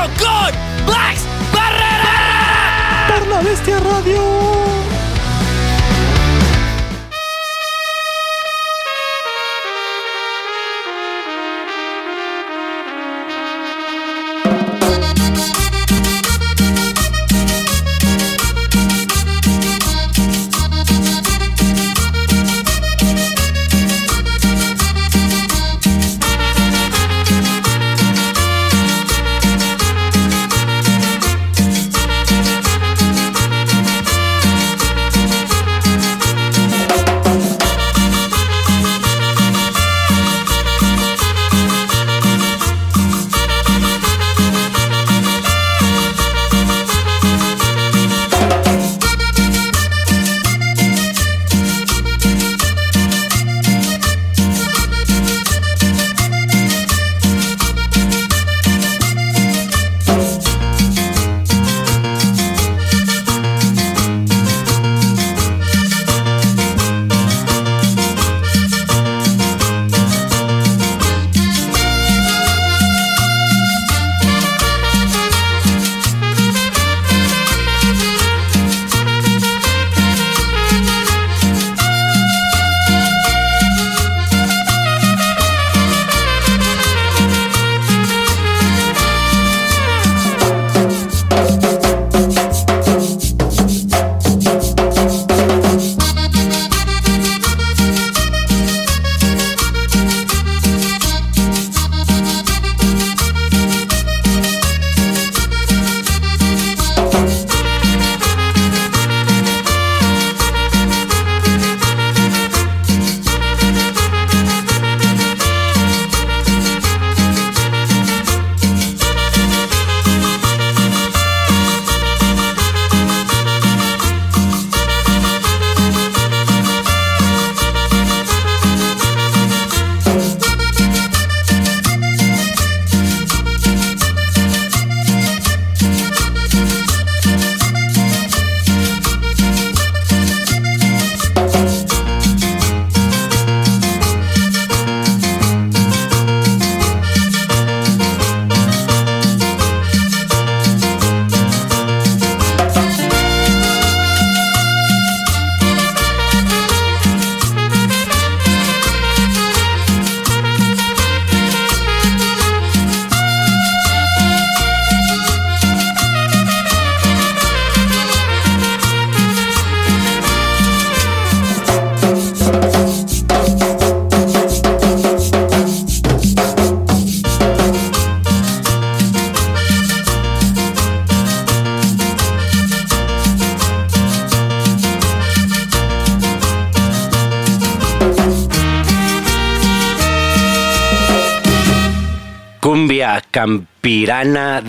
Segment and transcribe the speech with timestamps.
[0.00, 0.39] Radio con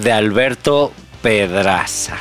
[0.02, 2.18] de Alberto Pedraza.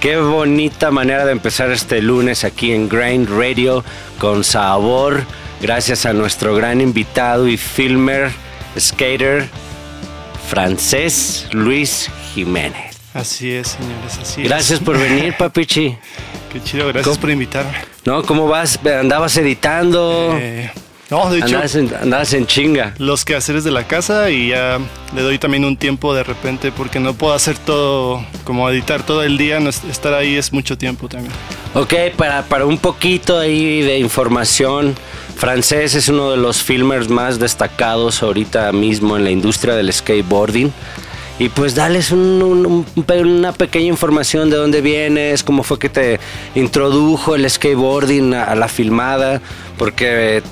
[0.00, 3.84] Qué bonita manera de empezar este lunes aquí en Grind Radio
[4.18, 5.24] con sabor.
[5.60, 8.30] Gracias a nuestro gran invitado y filmer,
[8.78, 9.48] skater
[10.48, 12.96] francés Luis Jiménez.
[13.14, 15.96] Así es, señores, así Gracias por venir, papichi.
[16.52, 17.72] Qué chido, gracias por invitarme.
[18.04, 18.78] No, ¿cómo vas?
[18.84, 20.36] ¿Andabas editando?
[20.38, 20.70] Eh,
[21.10, 21.60] no, de hecho.
[22.02, 22.94] Andabas en, chinga.
[22.98, 24.78] Los quehaceres de la casa y ya
[25.14, 29.22] le doy también un tiempo de repente porque no puedo hacer todo, como editar todo
[29.22, 31.32] el día, estar ahí es mucho tiempo también.
[31.74, 34.94] Ok, para, para un poquito ahí de información.
[35.36, 40.72] Francés es uno de los filmers más destacados ahorita mismo en la industria del skateboarding.
[41.38, 46.18] Y pues dales una pequeña información de dónde vienes, cómo fue que te
[46.54, 49.42] introdujo el skateboarding a la filmada,
[49.76, 50.42] porque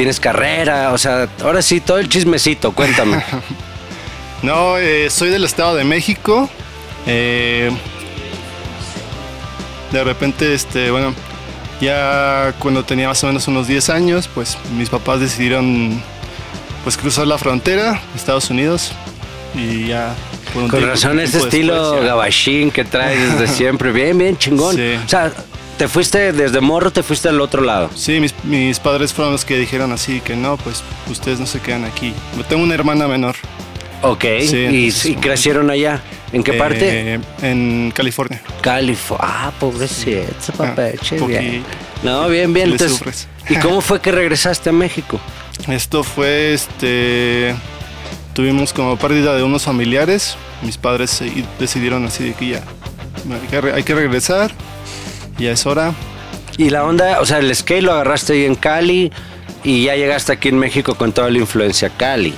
[0.00, 3.22] tienes carrera, o sea, ahora sí, todo el chismecito, cuéntame.
[4.42, 6.48] no, eh, soy del Estado de México.
[7.06, 7.70] Eh,
[9.92, 11.12] de repente, este, bueno,
[11.82, 16.02] ya cuando tenía más o menos unos 10 años, pues mis papás decidieron
[16.82, 18.92] pues cruzar la frontera, Estados Unidos,
[19.54, 20.14] y ya
[20.54, 24.76] Con razón ese estilo gabachín que traes desde siempre, bien, bien chingón.
[24.76, 25.30] O sea,
[25.80, 27.88] ¿Te fuiste desde morro, te fuiste al otro lado?
[27.94, 31.86] Sí, mis, padres fueron los que dijeron así, que no, pues ustedes no se quedan
[31.86, 32.12] aquí.
[32.36, 33.34] Yo tengo una hermana menor.
[34.02, 34.92] Ok, ¿Y,
[35.22, 36.02] crecieron allá?
[36.34, 37.14] ¿En qué parte?
[37.14, 38.42] Eh, en California.
[38.60, 39.26] California.
[39.26, 41.64] Ah, pobrecito, ah, papeche, bien.
[42.02, 42.72] No, bien, bien.
[42.72, 45.18] Entonces, ¿Y cómo fue que regresaste a México?
[45.66, 47.54] Esto fue, este...
[48.34, 50.36] tuvimos como pérdida de unos familiares.
[50.60, 52.64] Mis padres y decidieron así de que ya
[53.74, 54.50] hay que regresar,
[55.40, 55.92] ya es hora.
[56.56, 59.10] Y la onda, o sea, el skate lo agarraste ahí en Cali
[59.64, 62.34] y ya llegaste aquí en México con toda la influencia Cali.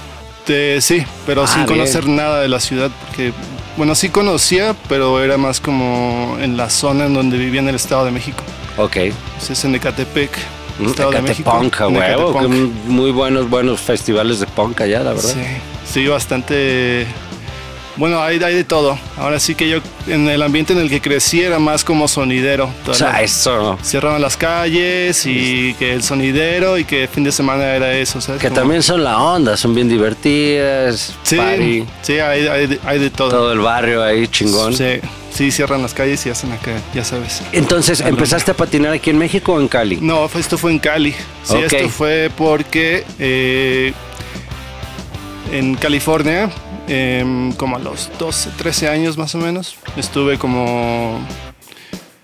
[0.47, 1.79] Te- sí, pero Ah, sin bien.
[1.79, 3.33] conocer nada de la ciudad, porque,
[3.77, 7.75] bueno, sí conocía, pero era más como en la zona en donde vivía en el
[7.77, 8.43] Estado de México.
[8.77, 8.97] Ok.
[8.97, 10.31] Entonces en Ecatepec,
[10.79, 11.51] Mm, Estado de México.
[11.51, 12.73] Ecatepunk, a en huevo, Ecatepunk.
[12.87, 15.31] muy buenos, buenos festivales de punk allá, la verdad.
[15.35, 15.41] Sí,
[15.93, 17.07] sí, bastante.
[17.97, 18.99] Bueno, hay, hay de todo.
[19.19, 22.71] Ahora sí que yo, en el ambiente en el que crecí, era más como sonidero.
[22.87, 23.79] O sea, eso.
[23.83, 28.21] Cerraban las calles y que el sonidero y que el fin de semana era eso,
[28.23, 28.41] ¿sabes?
[28.41, 31.15] Que Como- también son la onda, son bien divertidas.
[31.23, 33.29] Sí, party, sí, hay, hay de- hay de todo.
[33.29, 34.75] todo el barrio ahí chingón.
[34.75, 35.01] Sí,
[35.31, 37.43] sí, cierran las calles y hacen acá, ya sabes.
[37.53, 39.99] Entonces, ¿empezaste a patinar aquí en México o en Cali?
[40.01, 41.15] No, esto fue en Cali.
[41.45, 43.93] Sí, esto fue porque eh,
[45.53, 46.51] en California,
[46.89, 51.19] em, como a los 12, 13 años más o menos, estuve como...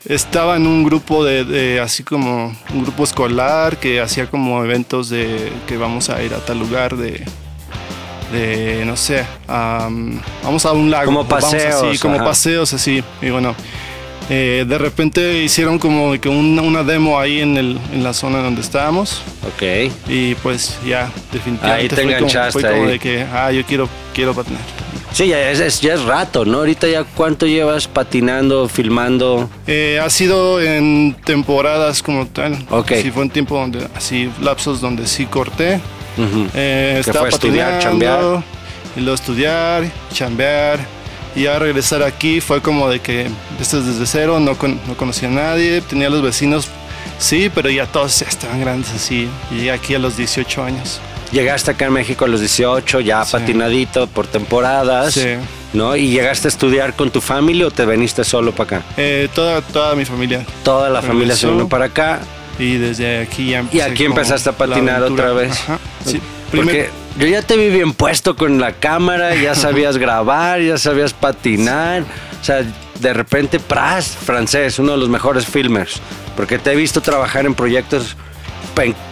[0.05, 5.11] Estaba en un grupo de, de así como un grupo escolar que hacía como eventos
[5.11, 7.25] de que vamos a ir a tal lugar de,
[8.33, 11.07] de no sé, am, vamos a un lago.
[11.07, 12.25] Como vamos paseos, así, como ajá.
[12.25, 13.03] paseos así.
[13.21, 13.55] Y bueno,
[14.31, 18.39] eh, de repente hicieron como que una, una demo ahí en, el, en la zona
[18.43, 19.91] donde estábamos Ok.
[20.09, 22.91] y pues ya definitivamente Ahí te fue como- enganchaste fue como ahí.
[22.91, 24.61] de que ah yo quiero quiero patinar.
[25.13, 26.59] Sí, ya es, es- ya es rato, ¿no?
[26.59, 29.49] Ahorita ya cuánto llevas patinando, filmando.
[29.67, 32.59] Eh, ha sido en temporadas como tal.
[32.71, 32.93] Ok.
[33.03, 35.81] Sí fue un tiempo donde así lapsos donde sí corté.
[36.19, 36.49] Ujú.
[36.55, 38.43] Eh, Que estaba fue estudiar, patinando, chambear.
[38.97, 40.79] Y luego estudiar, chambear.
[41.39, 45.29] Y ya regresar aquí fue como de que empiezas desde cero, no, con- no conocía
[45.29, 46.67] a nadie, tenía los vecinos,
[47.19, 49.29] sí, pero ya todos ya estaban grandes así.
[49.53, 51.01] Y llegué aquí a los 18 años.
[51.31, 53.33] Llegaste acá en México a los 18, ya Sí.
[53.33, 55.27] patinadito por temporadas, Sí.
[55.75, 55.95] ¿no?
[55.95, 58.87] ¿Y llegaste a estudiar con tu familia o te veniste solo para acá?
[58.97, 60.45] Eh, toda, toda mi familia.
[60.65, 62.21] Toda la familia se vino para acá.
[62.59, 65.53] Y desde aquí ya empecé aquí como empezaste a patinar otra vez.
[65.53, 66.21] Ajá, sí.
[66.51, 70.79] Porque Primer- yo ya te vi bien puesto con la cámara, ya sabías grabar, ya
[70.79, 72.03] sabías patinar.
[72.41, 72.65] O sea,
[73.01, 76.01] de repente, Pras, francés, uno de los mejores filmers.
[76.37, 78.17] Porque te he visto trabajar en proyectos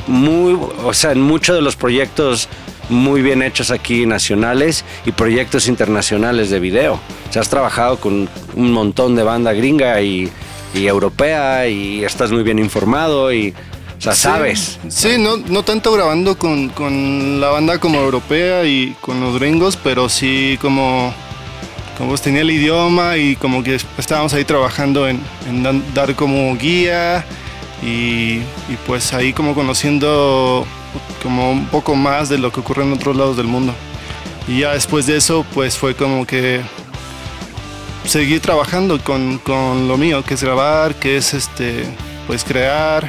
[0.06, 2.48] muy, o sea, en muchos de los proyectos
[2.88, 6.94] muy bien hechos aquí nacionales y proyectos internacionales de video.
[7.28, 10.30] O sea, has trabajado con un montón de banda gringa y,
[10.72, 13.54] y europea y estás muy bien informado y,
[13.98, 14.78] o sea, Sí, sabes.
[14.88, 19.76] Sí, no, no tanto grabando con, con la banda como europea y con los gringos,
[19.76, 21.12] pero sí como,
[21.96, 25.20] como pues tenía el idioma y como que estábamos ahí trabajando en,
[25.94, 27.24] dar como guía
[27.82, 30.66] y, y pues ahí como conociendo
[31.22, 33.74] como un poco más de lo que ocurre en otros lados del mundo.
[34.48, 36.60] Y ya después de eso pues fue como que
[38.06, 41.84] seguir trabajando con, con lo mío, que es grabar, que es este
[42.26, 43.08] pues crear.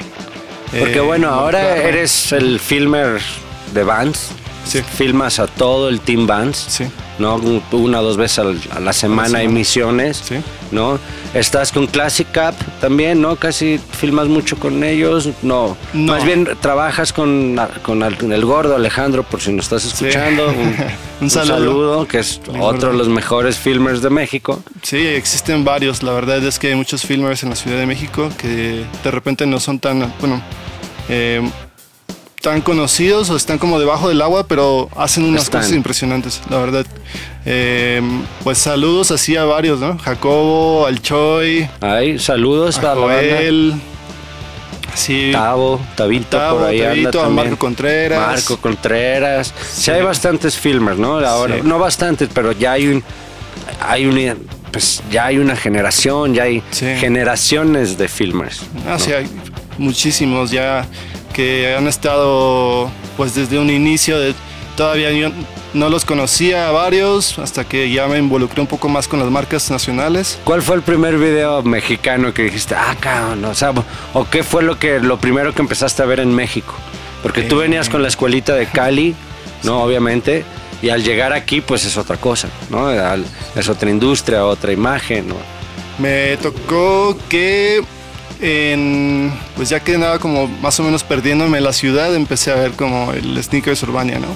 [0.71, 3.21] Porque eh, bueno, ahora eres el filmer
[3.73, 4.31] de bands.
[4.67, 4.81] Sí.
[4.81, 6.27] Filmas a todo el team.
[6.53, 6.85] Sí.
[7.19, 7.35] ¿no?
[7.71, 8.39] Una o dos veces
[8.71, 10.35] a la semana emisiones, Sí.
[10.71, 10.99] ¿no?
[11.33, 13.35] Estás con Classic Cap también, ¿no?
[13.35, 15.75] Casi filmas mucho con ellos, no.
[15.93, 16.13] No.
[16.13, 20.47] Más bien trabajas con, con el, gordo Alejandro, por si nos estás escuchando.
[20.51, 20.75] Un,
[21.21, 22.07] Un saludo.
[22.07, 22.91] que es otro gordo.
[22.91, 24.61] de los mejores filmers de México.
[24.83, 26.03] Sí, existen varios.
[26.03, 29.45] La verdad es que hay muchos filmers en la Ciudad de México que de repente
[29.47, 30.41] no son tan, bueno,
[31.09, 31.41] eh,
[32.41, 35.61] tan conocidos o están como debajo del agua, pero hacen unas Están.
[35.61, 36.85] cosas impresionantes, la verdad.
[37.45, 38.01] Eh,
[38.43, 39.97] pues saludos así a varios, ¿no?
[39.97, 42.95] Jacobo, al Choi, Ahí, saludos a.
[42.95, 43.73] Joel,
[44.93, 47.47] sí, Tavo, Tabito Tavo, por ahí anda Tabito, a también.
[47.47, 48.19] Marco Contreras.
[48.27, 49.47] Marco Contreras.
[49.71, 49.81] Sí.
[49.83, 49.91] Sí.
[49.91, 51.17] hay bastantes filmers, ¿no?
[51.19, 51.61] Ahora, Sí.
[51.63, 53.03] no bastantes, pero ya hay un
[53.81, 54.35] hay una
[54.71, 56.85] pues ya hay una generación, ya hay Sí.
[56.99, 58.61] generaciones de filmers.
[58.85, 58.99] Ah, ¿no?
[58.99, 59.27] sí, hay
[59.77, 60.85] muchísimos ya
[61.37, 64.33] que han estado pues desde un inicio de
[64.75, 65.29] todavía yo
[65.75, 69.29] no los conocía a varios hasta que ya me involucré un poco más con las
[69.29, 70.39] marcas nacionales.
[70.43, 73.71] ¿Cuál fue el primer video mexicano que dijiste, ah, cabrón, o sea,
[74.13, 76.73] o qué fue lo que lo primero que empezaste a ver en México?
[77.21, 77.63] Porque tú Eh.
[77.63, 79.15] venías con la escuelita de Cali,
[79.63, 79.83] ¿no?
[79.83, 80.43] Obviamente,
[80.81, 82.89] y al llegar aquí, pues es otra cosa, ¿no?
[83.55, 85.35] Es otra industria, otra imagen, ¿no?
[85.99, 87.83] Me tocó que
[88.41, 92.71] en pues ya que andaba como más o menos perdiéndome la ciudad, empecé a ver
[92.71, 94.27] como el Sneakers Urbania, ¿no?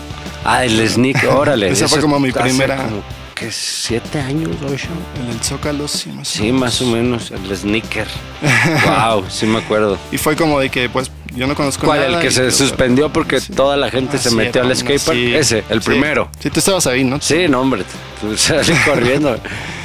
[0.44, 1.70] Ah, el sneak, órale.
[1.70, 3.04] Esa fue como mi primera- como,
[3.36, 4.88] que siete años, ocho.
[5.24, 6.60] En el Zócalo, sí, más o Sí, menos.
[6.62, 8.08] más o menos, el sneaker.
[8.86, 9.98] wow, sí me acuerdo.
[10.12, 12.02] Y fue como de que, pues, yo no conozco ¿Cuál?
[12.02, 12.16] nada.
[12.18, 13.54] El que se suspendió porque sí.
[13.54, 15.18] toda la gente Ah, se metió al skatepark.
[15.18, 15.34] sí.
[15.36, 15.90] Ese, el Sí.
[15.90, 16.30] primero.
[16.40, 17.20] Sí, tú estabas ahí, ¿no?
[17.22, 17.84] Sí, no, hombre,
[18.20, 19.38] tú salí corriendo.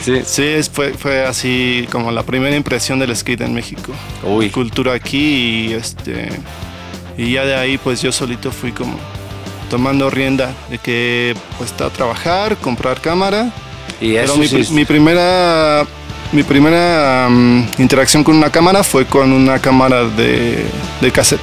[0.05, 0.23] Sí.
[0.25, 3.93] Sí, fue, fue así como la primera impresión del skate en México.
[4.25, 4.51] Uy.
[4.51, 6.29] Cultura aquí y este.
[7.19, 8.99] Y ya de ahí, pues yo solito fui como
[9.71, 13.51] tomando rienda de que, pues, a trabajar, comprar cámara.
[14.01, 14.57] Y Pero eso mi, sí.
[14.57, 15.87] pri- mi primera.
[16.33, 20.65] Mi primera mm, interacción con una cámara fue con una cámara de,
[21.01, 21.41] de cassette.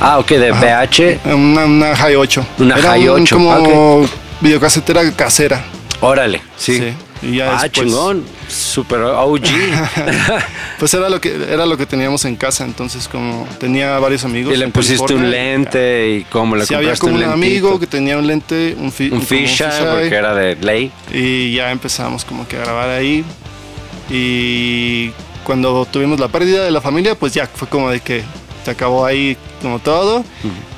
[0.00, 0.84] Ah, ok, de Ajá.
[0.84, 1.20] VH.
[1.34, 2.46] Una, una High 8.
[2.58, 4.08] Una Era High un 8, como
[4.40, 5.62] videocasetera casera.
[6.00, 6.78] Órale, sí.
[6.78, 6.92] Sí.
[7.28, 8.24] Y ya ah, después- chingón.
[8.48, 9.42] Super OG.
[10.78, 14.52] Pues era lo que era lo que teníamos en casa, entonces como tenía varios amigos.
[14.52, 17.86] y le pusiste un lente y cómo le Sí, había compraste como un amigo que
[17.86, 20.90] tenía un lente, un, fi- Un fisheye, porque era de ley.
[21.12, 23.24] Y ya empezamos como que a grabar ahí.
[24.10, 25.10] Y
[25.44, 28.22] cuando tuvimos la pérdida de la familia, pues ya fue como de que
[28.64, 30.24] se acabó ahí como todo.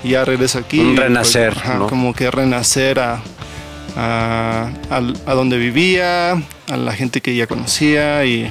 [0.03, 0.81] Y ya regreso aquí.
[0.81, 1.87] Un pues, renacer, ajá, ¿no?
[1.89, 3.21] Como que renacer a,
[3.97, 8.51] a, al- a donde vivía, a la gente que ya conocía y...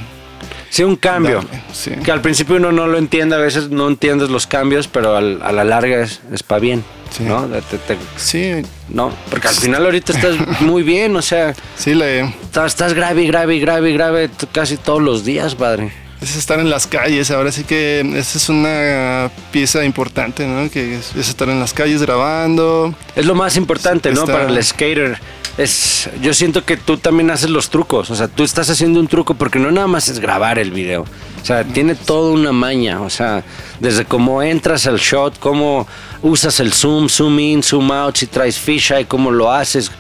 [0.70, 1.36] Sí, un cambio.
[1.36, 1.92] darle, sí.
[2.04, 5.40] Que al principio uno no lo entiende, a veces no entiendes los cambios, pero al-
[5.44, 6.84] a la larga es, es para bien.
[7.16, 7.24] Sí.
[7.24, 7.46] ¿No?
[7.46, 12.22] Te- te- Sí, no, porque al final ahorita estás muy bien, o sea, sí, le,
[12.22, 15.92] estás, estás grave, grave, grave, grave casi todos los días, padre.
[16.22, 17.30] es estar en las calles.
[17.32, 20.70] Ahora sí que esa es una pieza importante, ¿no?
[20.72, 22.96] Que es, es estar en las calles grabando.
[23.16, 24.26] Es lo más importante, ¿no?
[24.26, 25.20] Para el skater.
[25.58, 28.10] Es, yo siento que tú también haces los trucos.
[28.10, 31.06] O sea, tú estás haciendo un truco porque no nada más es grabar el video.
[31.44, 33.02] O sea, tiene toda una maña.
[33.02, 33.44] O sea,
[33.82, 35.86] desde cómo entras al shot, cómo
[36.22, 39.92] usas el zoom, zoom in, zoom out, si traes fisheye, cómo lo haces,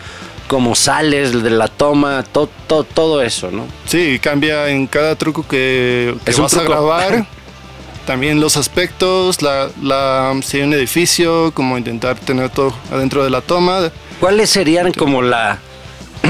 [0.47, 3.65] cómo sales de la toma, todo, todo, todo eso, ¿no?
[3.85, 7.27] Sí, cambia en cada truco que, que Es vas a grabar.
[8.05, 13.29] También los aspectos, la, la, si hay un edificio, como intentar tener todo adentro de
[13.29, 13.91] la toma.
[14.21, 15.59] ¿Cuáles serían como la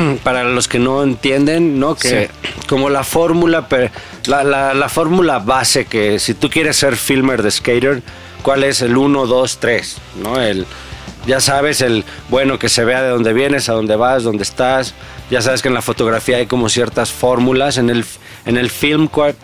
[0.23, 1.95] para los que no entienden, ¿no?
[1.95, 2.29] Que
[2.67, 3.67] como la fórmula,
[4.25, 8.01] la, la, la fórmula base que si tú quieres ser filmer de skater,
[8.41, 9.97] ¿cuál es el 1, 2, 3?
[10.23, 10.41] ¿No?
[10.41, 10.65] El
[11.25, 14.93] ya sabes el bueno que se vea de dónde vienes, a dónde vas, dónde estás.
[15.31, 18.03] Ya sabes que en la fotografía hay como ciertas fórmulas en el
[18.45, 19.35] en el film ¿cuál-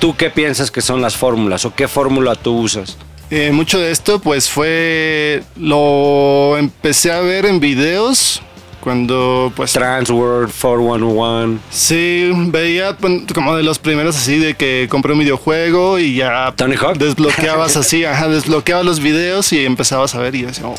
[0.00, 2.96] ¿Tú qué piensas que son las fórmulas o qué fórmula tú usas?
[3.30, 8.42] Eh, mucho de esto pues fue, lo empecé a ver en videos
[8.84, 12.96] cuando pues Transworld 411 sí veía
[13.34, 16.98] como de los primeros así de que compré un videojuego y ya Tony Hawk.
[16.98, 20.74] desbloqueabas así, ajá, desbloqueabas los videos y empezabas a ver y yo decía, oh,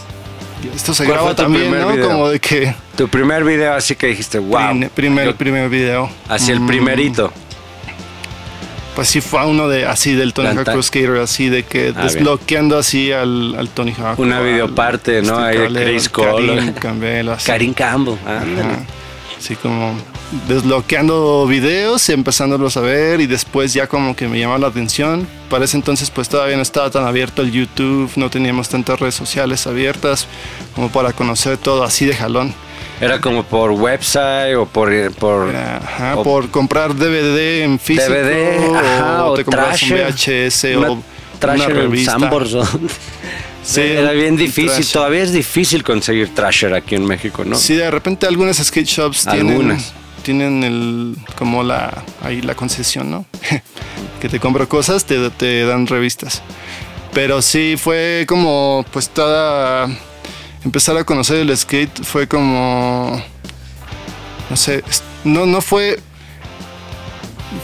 [0.76, 1.94] esto se ¿Cuál graba también, primer ¿no?
[1.94, 2.08] video?
[2.10, 4.70] Como de que Tu primer video así que dijiste, wow.
[4.70, 6.10] prim- primer, Yo- primer video.
[6.30, 7.34] Así el Mm, primerito.
[8.96, 12.04] Pues sí fue uno de así del Tony Hawk Pro Skater, así de que Ah,
[12.04, 14.18] desbloqueando así al, al Tony Hawk.
[14.20, 15.38] Una videoparte, ¿no?
[15.38, 16.74] Ahí de Chris Cole.
[16.76, 17.46] Campbell, así.
[17.46, 18.16] Karim Campbell.
[18.26, 18.86] Ajá.
[19.38, 19.96] Así como
[20.48, 25.28] desbloqueando videos y empezándolos a ver y después ya como que me llamaba la atención.
[25.50, 29.16] Para ese entonces pues todavía no estaba tan abierto el YouTube, no teníamos tantas redes
[29.16, 30.28] sociales abiertas
[30.74, 32.54] como para conocer todo así de jalón.
[33.02, 34.90] Era como por website o por...
[35.16, 39.82] por Era, ajá, o- por comprar DVD en físico DVD, ajá, o, o te comprabas
[39.84, 39.90] un.
[39.92, 41.04] VHS una o
[41.40, 42.18] Thrasher una en revista.
[42.18, 42.30] ¿no?
[43.64, 44.86] Sí, Era bien difícil.
[44.92, 47.56] Todavía es difícil conseguir Thrasher aquí en México, ¿no?
[47.56, 49.92] Sí, de repente algunas skate shops tienen, Algunas.
[50.22, 53.26] tienen el, como la, ahí la concesión, ¿no?
[54.22, 56.44] que te compro cosas, te, te dan revistas.
[57.12, 59.88] Pero sí, fue como, pues toda,
[60.66, 63.22] empezar a conocer el skate fue como,
[64.50, 64.84] no sé,
[65.24, 66.00] no, no fue,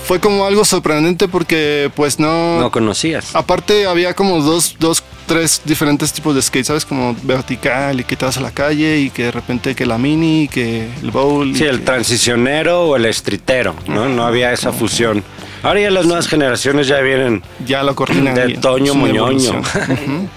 [0.05, 3.35] fue como algo sorprendente porque pues No conocías.
[3.35, 6.85] Aparte había como dos, dos, tres diferentes tipos de skate, ¿sabes?
[6.85, 9.97] Como vertical y que te vas a la calle y que de repente que la
[9.97, 11.55] mini y que el bowl.
[11.55, 14.07] Sí, el que- transicionero o el streetero, ¿no?
[14.09, 15.23] No había esa fusión.
[15.63, 18.33] Ahora ya las nuevas generaciones ya vienen Ya lo coordinan.
[18.33, 19.27] de Toño Moñoño.
[19.27, 19.59] evolución.
[19.89, 20.27] Ujú.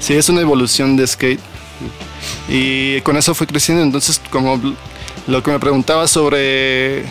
[0.00, 1.40] Sí, es una evolución de skate.
[2.48, 3.82] Y con eso fue creciendo.
[3.82, 4.60] Entonces, como
[5.26, 7.04] lo que me preguntaba sobre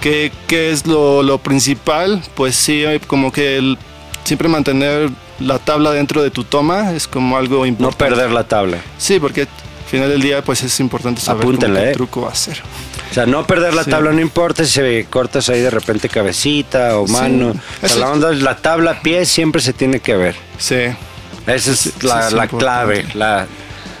[0.00, 3.78] qué, qué es lo, lo principal, pues sí, como que el-
[4.24, 8.04] siempre mantener la tabla dentro de tu toma es como algo no importante.
[8.14, 8.78] perder la tabla.
[8.98, 9.48] Sí, porque al
[9.90, 11.92] final del día pues es importante saber cómo qué eh.
[11.92, 12.62] truco va a ser.
[13.10, 13.90] O sea, no perder la Sí.
[13.90, 17.12] tabla, no importa si cortas ahí de repente cabecita o Sí.
[17.12, 17.48] mano.
[17.50, 20.36] O sea, Eso la onda es la tabla pie siempre se tiene que ver.
[20.58, 20.76] Sí,
[21.46, 23.04] Esa es Sí, la, la clave.
[23.14, 23.46] La,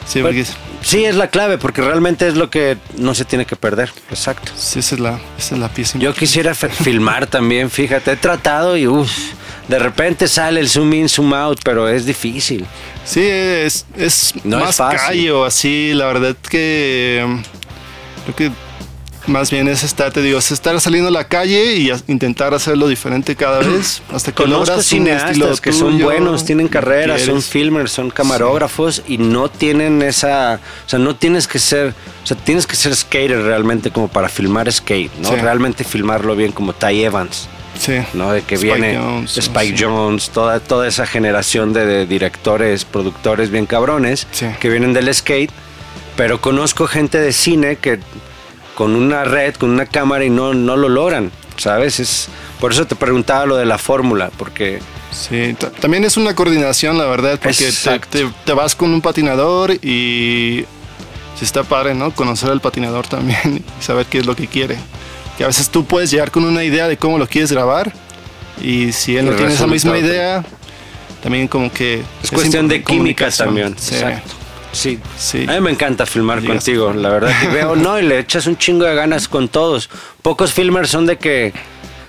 [0.06, 0.46] sí, Pues, porque
[0.84, 3.92] Sí, es la clave, porque realmente es lo que no se tiene que perder.
[4.10, 4.50] Exacto.
[4.56, 5.96] Sí, esa es la, esa es la pieza.
[5.98, 9.10] Yo quisiera filmar también, fíjate, he tratado y uff,
[9.68, 12.66] de repente sale el zoom in, zoom out, pero es difícil.
[13.04, 14.98] Sí, es, es No es más fácil.
[14.98, 17.24] callo, así, la verdad que
[18.24, 18.50] creo que
[19.26, 22.88] más bien es estar, te digo, es estar saliendo a la calle y intentar hacerlo
[22.88, 27.22] diferente cada vez hasta que Conozco logras un estilo cineastas que son buenos, tienen carreras,
[27.22, 32.26] son filmers, son camarógrafos y no tienen esa, o sea, no tienes que ser, o
[32.26, 35.28] sea, tienes que ser skater realmente como para filmar skate, ¿no?
[35.30, 35.36] Sí.
[35.36, 37.48] Realmente filmarlo bien como Ty Evans.
[37.78, 37.94] Sí.
[38.12, 38.32] ¿no?
[38.32, 39.84] De que Spike viene Jonze, Spike sí.
[39.84, 44.46] Jones, toda, toda esa generación de, de directores, productores bien cabrones Sí.
[44.60, 45.50] que vienen del skate.
[46.14, 47.98] Pero conozco gente de cine que
[48.74, 52.00] con una red, con una cámara y no, no lo logran, ¿sabes?
[52.00, 52.28] Es,
[52.60, 54.80] por eso te preguntaba lo de la fórmula, porque
[55.12, 59.02] Sí, ta- también es una coordinación, la verdad, porque te, te- te vas con un
[59.02, 60.64] patinador y
[61.38, 62.12] sí está padre, ¿no?
[62.14, 64.76] Conocer al patinador también y saber qué es lo que quiere.
[65.36, 67.92] Que a veces tú puedes llegar con una idea de cómo lo quieres grabar
[68.60, 70.44] y si él no tiene esa misma idea,
[71.22, 72.02] también como que...
[72.22, 73.74] es, cuestión de química también.
[73.78, 74.32] Sí, Exacto.
[74.72, 74.98] Sí.
[75.18, 75.46] Sí.
[75.48, 77.30] A mí me encanta filmar Llegas- contigo, la verdad.
[77.42, 79.90] Y veo, no, y le echas un chingo de ganas con todos.
[80.22, 81.52] Pocos filmers son de que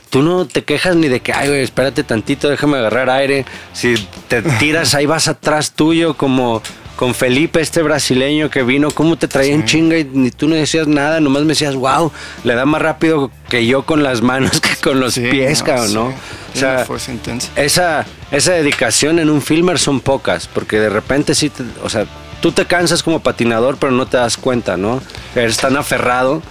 [0.09, 3.45] tú no te quejas ni de que, ay, güey, espérate tantito, déjame agarrar aire.
[3.73, 3.95] Si
[4.27, 6.61] te tiras, ahí vas atrás tuyo, como
[6.95, 10.53] con Felipe, este brasileño que vino, cómo te traía en chinga y ni tú no
[10.55, 12.11] decías nada, nomás me decías, wow,
[12.43, 15.87] le da más rápido que yo con las manos que con los Sí, pies, no,
[15.87, 15.93] sí.
[15.95, 16.05] ¿no?
[16.05, 16.13] O
[16.57, 17.49] sea, fuerza intensa.
[17.55, 22.05] esa, esa dedicación en un filmer son pocas, porque de repente sí, te- o sea,
[22.43, 25.01] tú te cansas como patinador, pero no te das cuenta, ¿no?
[25.33, 26.41] Eres tan aferrado,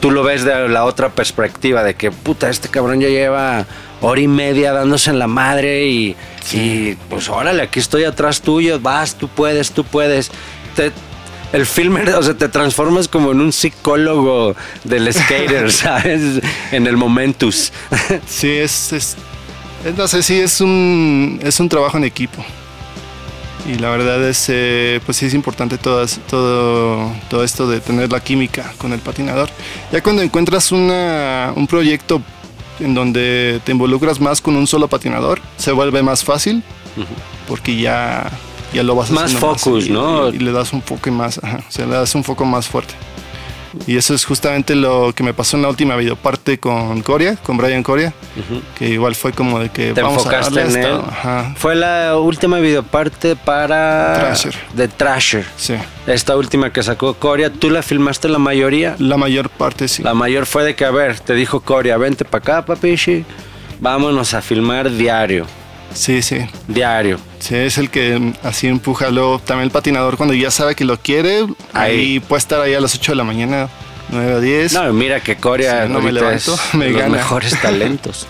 [0.00, 3.66] tú lo ves de la otra perspectiva, de que, puta, este cabrón ya lleva
[4.00, 6.16] hora y media dándose en la madre y,
[6.52, 10.30] y, pues órale, aquí estoy atrás tuyo, vas, tú puedes, tú puedes.
[10.76, 10.92] Te-
[11.52, 16.40] el filmer, o sea, te transformas como en un psicólogo del skater, ¿sabes?
[16.70, 17.70] En el momentus.
[18.26, 19.16] Sí, es, es,
[19.84, 22.42] es- no sé, sí, es un, es un trabajo en equipo.
[23.68, 28.10] Y la verdad es, eh, pues sí es importante todas, todo, todo esto de tener
[28.10, 29.48] la química con el patinador.
[29.92, 32.20] Ya cuando encuentras una, un proyecto
[32.80, 36.64] en donde te involucras más con un solo patinador, se vuelve más fácil
[37.46, 38.28] porque ya,
[38.74, 40.30] ya lo vas Más focus, y- ¿no?
[40.30, 42.66] Y, y le das un foco más, ajá, o sea, le das un foco más
[42.66, 42.94] fuerte.
[43.86, 47.56] Y eso es justamente lo que me pasó en la última videoparte con Coria, con
[47.56, 48.12] Brian Coria,
[48.76, 51.00] que igual fue como de que Te vamos a enfocaste darle en él.
[51.08, 54.14] Ajá, Fue la última videoparte para.
[54.14, 54.54] Thrasher.
[54.74, 55.44] De Trasher.
[55.56, 55.74] sí.
[56.06, 57.50] Esta última que sacó Coria.
[57.52, 58.96] ¿Tú la filmaste la mayoría?
[58.98, 60.02] La mayor parte sí.
[60.02, 63.24] La mayor fue de que, a ver, te dijo Coria, vente para acá, papichi.
[63.80, 65.46] Vámonos a filmar diario.
[65.94, 66.38] Sí, sí.
[66.66, 67.18] Diario.
[67.42, 70.84] Sí, es el que mm, así empuja luego también el patinador cuando ya sabe que
[70.84, 71.40] lo quiere,
[71.72, 71.98] Ahí.
[71.98, 73.68] ahí puede estar ahí a las 8 de la mañana,
[74.10, 74.72] 9 a 10.
[74.74, 77.16] No, mira que Coria Sí, no me levanto, es me de los gana.
[77.16, 78.28] mejores talentos.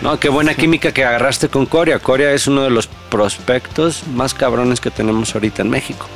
[0.00, 1.98] No, qué buena química que agarraste con Coria.
[1.98, 6.06] Coria es uno de los prospectos más cabrones que tenemos ahorita en México.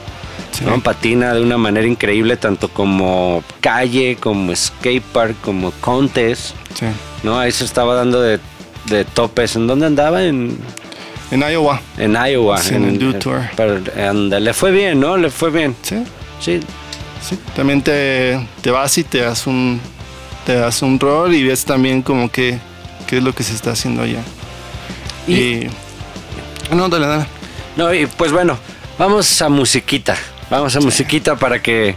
[0.52, 0.64] Sí.
[0.64, 0.80] ¿no?
[0.80, 6.54] Patina de una manera increíble, tanto como calle, como skate park, como contest.
[6.78, 6.86] Sí.
[7.24, 7.38] ¿no?
[7.38, 8.38] Ahí se estaba dando de,
[8.86, 9.56] de topes.
[9.56, 10.22] ¿En dónde andaba?
[10.24, 10.56] En,
[11.32, 11.80] En Iowa.
[11.98, 12.58] en Iowa.
[12.58, 13.40] Sí, en el Dew Tour.
[13.56, 15.16] pero, and, le fue bien, ¿no?
[15.16, 15.74] Le fue bien.
[15.82, 16.04] Sí.
[16.40, 16.60] Sí.
[17.20, 19.80] Sí, también te, te vas y te das un
[20.44, 22.58] te das un rol y ves también como que
[23.06, 24.20] qué es lo que se está haciendo allá.
[25.26, 25.70] Y- Y,
[26.74, 27.26] no, dale, dale.
[27.76, 28.58] No, y pues bueno,
[28.98, 30.16] vamos a musiquita.
[30.50, 31.94] Vamos a musiquita para que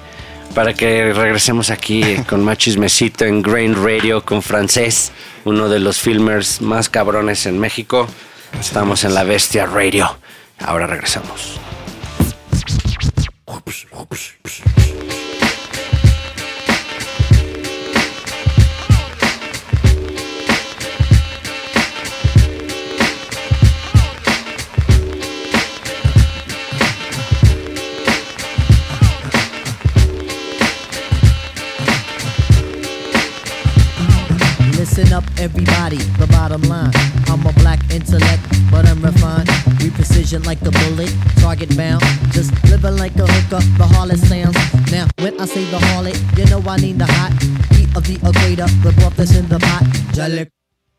[0.53, 5.11] para que regresemos aquí con más chismecito en Grain Radio con Francés,
[5.43, 8.07] uno de los filmers más cabrones en México.
[8.59, 10.17] Estamos en la Bestia Radio.
[10.59, 11.59] Ahora regresamos.
[34.95, 36.89] Up, everybody, the bottom line.
[37.27, 39.49] I'm a black intellect, but I'm refined.
[39.83, 42.01] We precision like a bullet, target bound.
[42.31, 44.55] Just living like a hooker, the harlot sounds.
[44.93, 47.33] Now, when I say the harlot, you know I need the hot
[47.75, 49.83] heat of the equator, the broth that's in the pot.
[50.15, 50.49] Jalik,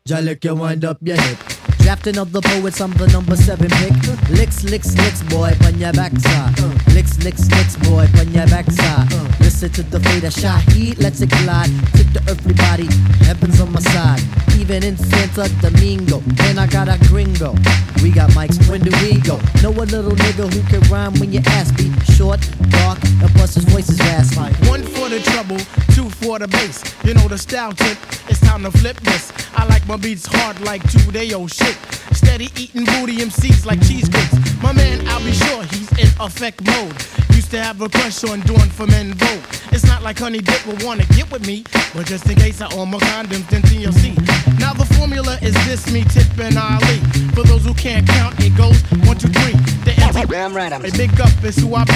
[0.07, 1.56] Jalik, you wind up your hip.
[1.87, 3.95] Drafting of the poets, I'm the number seven pick.
[4.37, 6.51] Licks, licks, licks, boy, on your backside.
[6.91, 9.07] Licks, licks, licks, boy, on your backside.
[9.39, 11.71] Listen to the fate of Shaheed, let's it glide.
[11.95, 12.87] Tip the earthly body,
[13.23, 14.19] heaven's on my side.
[14.59, 16.21] Even in Santa Domingo,
[16.51, 17.55] and I got a gringo.
[18.03, 19.39] We got mics, when do we go?
[19.63, 21.93] Know a little nigga who can rhyme when you ask me.
[22.17, 24.51] Short, dark, and plus his voice is raspy.
[24.67, 25.57] One for the trouble,
[25.95, 26.83] two for the bass.
[27.05, 27.97] You know the style tip,
[28.27, 29.31] it's time to flip this.
[29.55, 31.76] I like my beats hard like two day old shit.
[32.13, 34.33] Steady eating booty MCs like cheesecakes.
[34.61, 36.93] My man, I'll be sure he's in effect mode.
[37.35, 39.43] Used to have a crush on doing for men vote.
[39.71, 41.63] It's not like Honey Dip would wanna get with me,
[41.93, 44.15] but just in case I own my condoms, then TLC.
[44.59, 46.97] Now the formula is this: me, Tip, and Ali.
[47.35, 49.53] For those who can't count, it goes one, two, three.
[49.85, 49.93] The
[50.29, 51.93] Damn right, I'm a big up is who I be.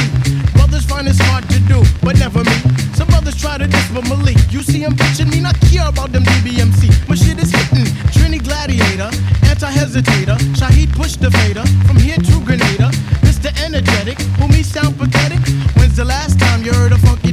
[0.53, 2.57] Brothers find it's hard to do, but never me.
[2.93, 4.37] Some brothers try to diss but Malik.
[4.51, 7.09] You see him bitching me, not care about them DBMC.
[7.09, 7.89] My shit is hitting.
[8.31, 9.09] Trini Gladiator,
[9.49, 10.37] anti-hesitator.
[10.55, 11.63] Shahid push the fader.
[11.85, 12.89] From here to Grenada.
[13.27, 13.51] Mr.
[13.61, 15.39] Energetic, who me sound pathetic.
[15.75, 17.30] When's the last time you heard a funky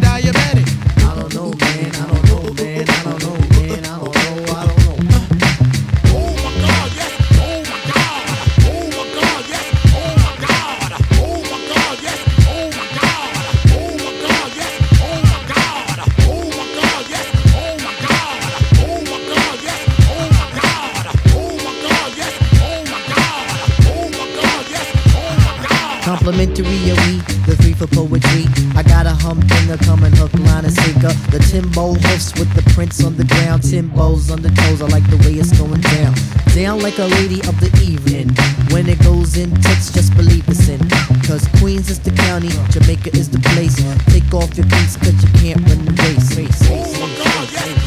[31.58, 33.62] Timbo hoofs with the prints on the ground.
[33.62, 36.14] Timbos on the toes, I like the way it's going down.
[36.54, 38.30] Down like a lady of the evening.
[38.70, 40.78] When it goes in tits, just believe it's in.
[41.26, 43.74] Cause Queens is the county, Jamaica is the place.
[44.06, 46.30] Take off your cleats, cause you can't run the race.
[46.30, 47.77] Oh race, race,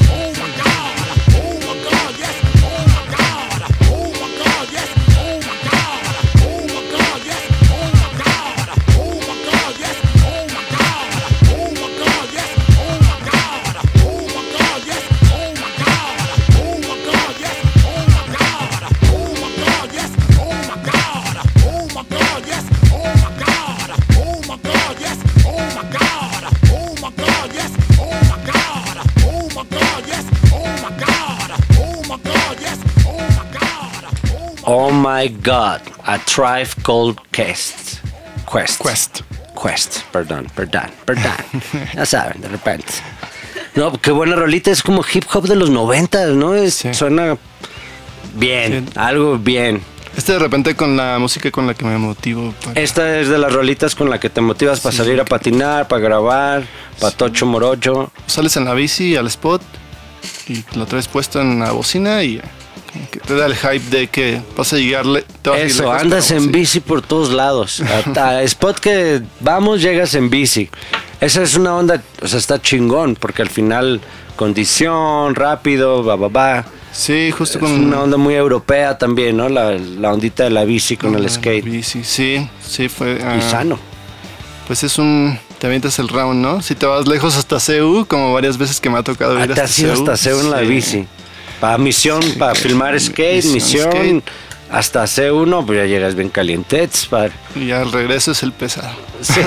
[35.21, 37.99] my God, a Tribe Called Quest.
[38.51, 38.81] Quest.
[38.81, 39.21] Quest.
[39.61, 41.31] Quest, perdón, perdón, perdón.
[41.93, 42.91] ya saben, de repente.
[43.75, 46.55] No, qué buena rolita, es como hip hop de los noventas, ¿no?
[46.55, 46.93] Es- Sí.
[46.93, 47.37] Suena
[48.33, 48.93] bien, Sí.
[48.99, 49.81] algo bien.
[50.17, 52.53] Este de repente con la música con la que me motivo.
[52.65, 55.87] para- Esta es de las rolitas con la que te motivas para salir a patinar,
[55.87, 56.63] para grabar,
[56.99, 58.11] para tocho morocho.
[58.25, 59.61] Sales en la bici al spot
[60.47, 62.41] y lo traes puesto en la bocina y
[63.11, 65.23] que te da el hype de que vas a llegarle.
[65.41, 67.81] te vas a Eso, lejos, andas en bici por todos lados.
[68.15, 70.69] A, a spot que vamos, llegas en bici.
[71.19, 74.01] Esa es una onda, o sea, está chingón, porque al final
[74.35, 76.65] condición, rápido, va, va, va.
[76.91, 79.47] Sí, justo Es con una onda muy europea también, ¿no?
[79.47, 81.63] La, la ondita de la bici con el la skate.
[81.63, 82.03] bici.
[82.03, 83.13] Sí, sí, fue.
[83.13, 83.79] Y ah, sano.
[84.67, 85.39] Pues es un.
[85.59, 86.61] Te avientas el round, ¿no?
[86.61, 89.53] Si te vas lejos hasta CU, como varias veces que me ha tocado Ah, ir
[89.53, 90.65] te hasta has ido hasta hacer en la sí.
[90.65, 91.07] bici.
[91.61, 93.91] Para misión, Sí, para filmar skate, misión misión.
[93.91, 94.23] skate.
[94.71, 97.05] Hasta C1, pues ya llegas bien calientets.
[97.05, 97.31] Para...
[97.55, 98.95] Y ya el regreso es el pesado.
[99.21, 99.39] Sí.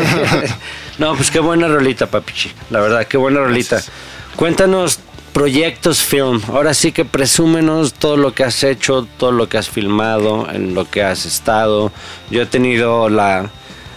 [0.99, 2.53] no, pues qué buena rolita, papichi.
[2.71, 3.77] La verdad, qué buena rolita.
[3.77, 3.95] Gracias.
[4.37, 5.01] Cuéntanos
[5.33, 6.41] proyectos film.
[6.49, 10.75] Ahora sí que presúmenos todo lo que has hecho, todo lo que has filmado, en
[10.75, 11.91] lo que has estado.
[12.31, 13.51] Yo he tenido la,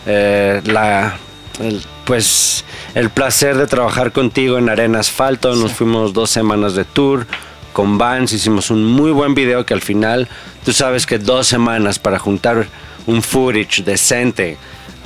[0.06, 1.18] eh, la,
[1.60, 2.64] el, pues,
[2.96, 5.56] el placer de trabajar contigo en Arena Asfalto.
[5.56, 7.28] Nos fuimos dos semanas de tour
[7.78, 8.34] con Vans.
[8.34, 10.28] Hicimos un muy buen video que al final,
[10.66, 12.66] tú sabes que dos semanas para juntar
[13.06, 14.58] un footage decente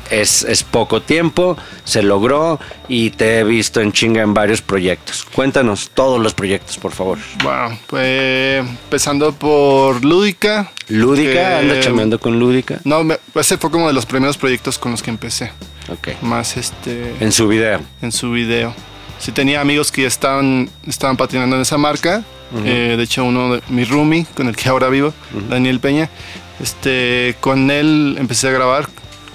[0.10, 5.26] es, es poco tiempo, se logró y te he visto en chinga en varios proyectos.
[5.36, 7.18] Cuéntanos todos los proyectos, por favor.
[7.44, 10.72] Wow, pues empezando por Lúdica.
[10.88, 12.80] Lúdica, que- anda chameando con Lúdica.
[12.86, 15.52] No, me- ese fue como de los primeros proyectos con los que empecé.
[15.90, 16.22] Ok.
[16.22, 17.16] Más este.
[17.20, 17.82] En su video.
[18.02, 18.74] en su video.
[19.22, 22.24] Sí tenía amigos que ya estaban, estaban patinando en esa marca.
[22.66, 25.14] Eh, de hecho, uno de mi roomie, con el que ahora vivo,
[25.50, 26.10] Daniel Peña,
[26.62, 28.88] este, con él empecé a grabar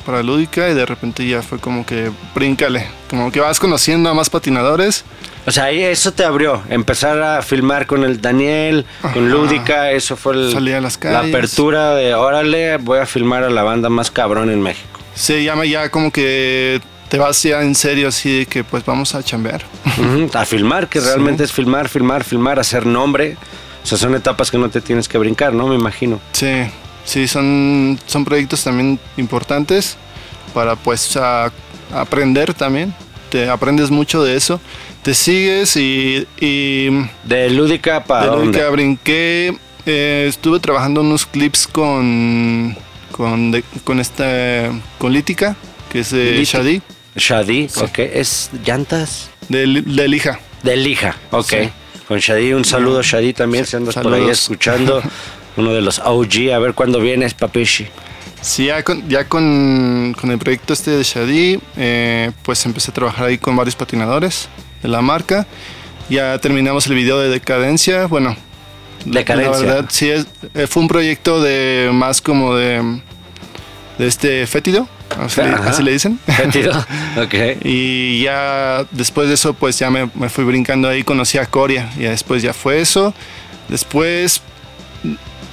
[0.04, 4.14] para Lúdica y de repente ya fue como que bríncale, como que vas conociendo a
[4.14, 5.04] más patinadores.
[5.46, 6.62] O sea, ahí eso te abrió.
[6.68, 9.30] Empezar a filmar con el Daniel, con.
[9.30, 13.62] Lúdica, eso fue el- a las la apertura de órale, voy a filmar a la
[13.62, 15.00] banda más cabrón en México.
[15.14, 19.14] Se llama ya como que te vas ya en serio así de que pues vamos
[19.14, 19.62] a chambear.
[20.34, 23.36] A filmar, que realmente es filmar, filmar, filmar, hacer nombre.
[23.82, 25.68] O sea, son etapas que no te tienes que brincar, ¿no?
[25.68, 26.20] Me imagino.
[26.32, 26.48] Sí,
[27.04, 29.96] sí, son, son proyectos también importantes
[30.52, 31.52] para pues a-
[31.94, 32.92] aprender también.
[33.30, 34.60] Te aprendes mucho de eso.
[35.02, 36.88] Te sigues y, y
[37.22, 42.76] De lúdica para de que brinqué, eh, estuve trabajando unos clips con
[43.12, 45.54] con, de- con esta con Lítica,
[45.92, 46.58] que es de Lítica.
[47.16, 47.98] Shadi, Shadi, ok.
[47.98, 49.30] ¿Es llantas?
[49.48, 50.40] de, de Lija.
[50.62, 51.46] De lija, ok.
[51.48, 51.70] Sí.
[52.08, 54.42] Con Shadi, un saludo Shadi también, si andas por ahí Saludos.
[54.42, 55.02] escuchando.
[55.56, 57.86] Uno de los OG, a ver cuándo vienes, papishi.
[58.42, 62.94] Sí, ya con, ya con, con el proyecto este de Shadi, eh, pues empecé a
[62.94, 64.48] trabajar ahí con varios patinadores
[64.82, 65.46] de la marca.
[66.10, 68.06] Ya terminamos el video de Decadencia.
[68.06, 68.36] Bueno,
[69.04, 69.52] Decadencia.
[69.52, 73.00] la verdad sí, es, eh, fue un proyecto de más como de,
[73.98, 74.86] de este fétido,
[75.20, 76.18] así, le, así le dicen.
[76.26, 76.72] Fétido,
[77.16, 77.34] ok.
[77.64, 81.90] Y ya después de eso, pues ya me, me fui brincando ahí, conocí a Coria.
[81.96, 83.14] Y después ya fue eso.
[83.68, 84.42] Después,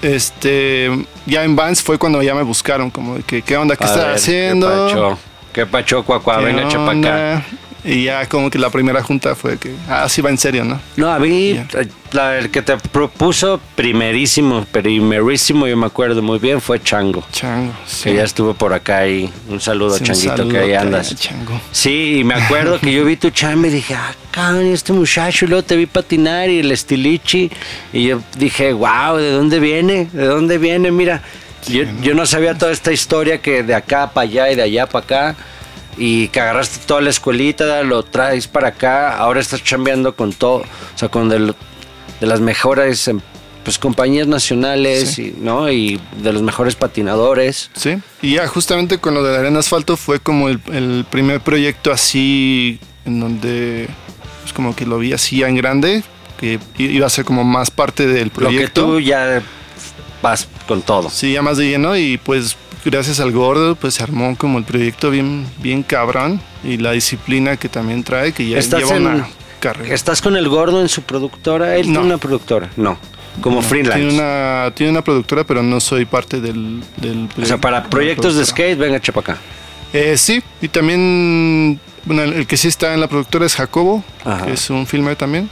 [0.01, 0.89] este,
[1.25, 3.75] ya en Vans fue cuando ya me buscaron, como de que, ¿qué onda?
[3.75, 4.67] ¿Qué A estás ver, haciendo?
[4.67, 5.19] ¿Qué pacho?
[5.53, 6.39] ¿Qué pacho, cuacuá?
[6.39, 6.91] ¿Qué Venga, echa pa' acá.
[6.91, 7.45] onda?
[7.85, 10.79] Y ya como que la primera junta fue que, ah, sí va en serio, ¿no?
[10.95, 11.59] No, a mí,
[12.13, 17.23] la- el que te propuso primerísimo, primerísimo, yo me acuerdo muy bien, fue Chango.
[17.31, 17.73] Chango.
[17.85, 18.03] Sí.
[18.05, 21.13] Que ya estuvo por acá y un saludo Sí, a Changuito, que ahí andas.
[21.15, 21.59] Chango.
[21.71, 25.45] Sí, y me acuerdo que yo vi tu chamba y dije, ah, cabrón, este muchacho,
[25.45, 27.51] y luego te vi patinar y el estilichi.
[27.91, 30.07] Y yo dije, wow, ¿de dónde viene?
[30.11, 30.89] ¿De dónde viene?
[30.91, 31.21] Mira,
[31.67, 34.85] yo, yo no sabía toda esta historia que de acá para allá y de allá
[34.87, 35.35] para acá.
[35.97, 40.57] Y que agarraste toda la escuelita, lo traes para acá, ahora estás chambeando con todo,
[40.57, 41.53] o sea, con de
[42.21, 43.19] las mejores em,
[43.63, 45.33] pues, compañías nacionales, Sí.
[45.37, 45.69] y, ¿no?
[45.71, 47.69] Y de los mejores patinadores.
[47.75, 51.41] Sí, y ya justamente con lo de la arena asfalto fue como el, el primer
[51.41, 53.87] proyecto así en donde
[54.41, 56.03] pues como que lo vi así ya en grande,
[56.39, 58.85] que iba a ser como más parte del Lo que proyecto.
[58.85, 59.41] tú ya
[60.21, 61.09] vas con todo.
[61.09, 64.63] Sí, ya más de lleno y pues gracias al gordo pues se armó como el
[64.65, 69.05] proyecto bien, bien cabrón y la disciplina que también trae que ya Estás lleva en-
[69.07, 69.27] una
[69.59, 69.93] carrera.
[69.93, 71.75] ¿Estás con el gordo en su productora?
[71.77, 71.99] Él No.
[71.99, 72.69] tiene una productora.
[72.75, 72.97] No.
[73.41, 73.99] Como No, freelance.
[73.99, 76.83] Tiene una, tiene una productora pero no soy parte del...
[76.97, 79.37] del O sea, para proyectos de skate, venga, chepa acá.
[79.93, 84.03] Eh, sí, y también, bueno, el, el que sí está en la productora es Jacobo,
[84.25, 84.45] Ajá.
[84.45, 85.49] que es un filmer también.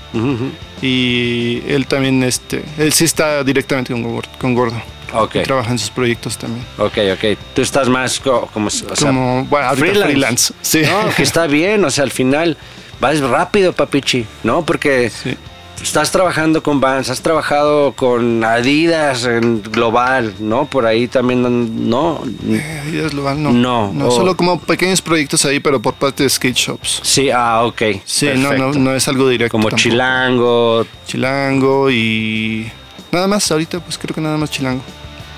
[0.82, 4.82] Y él también, este, él sí está directamente con, con Gordo.
[5.14, 6.66] Ok, Trabaja en sus proyectos también.
[6.78, 7.38] ok, ok.
[7.54, 10.54] Tú estás más co- como, o sea, Como, bueno, freelance.
[10.62, 10.82] Sí.
[10.84, 12.58] No, que está bien, o sea, al final
[13.00, 14.64] vas rápido, papichi, ¿no?
[14.66, 15.36] Porque Sí.
[15.82, 20.66] estás trabajando con Vans, has trabajado con Adidas en global, ¿no?
[20.66, 22.22] Por ahí también, ¿no?
[22.48, 23.52] Eh, Adidas lo van, no.
[23.52, 27.00] No, No, o- solo como pequeños proyectos ahí, pero por parte de skate shops.
[27.04, 27.82] Sí, ah, ok.
[28.06, 29.52] Sí, no, no, es algo directo.
[29.52, 29.82] Como tampoco.
[29.82, 32.72] Chilango, Chilango y.
[33.12, 34.82] Nada más, ahorita, pues creo que nada más Chilango.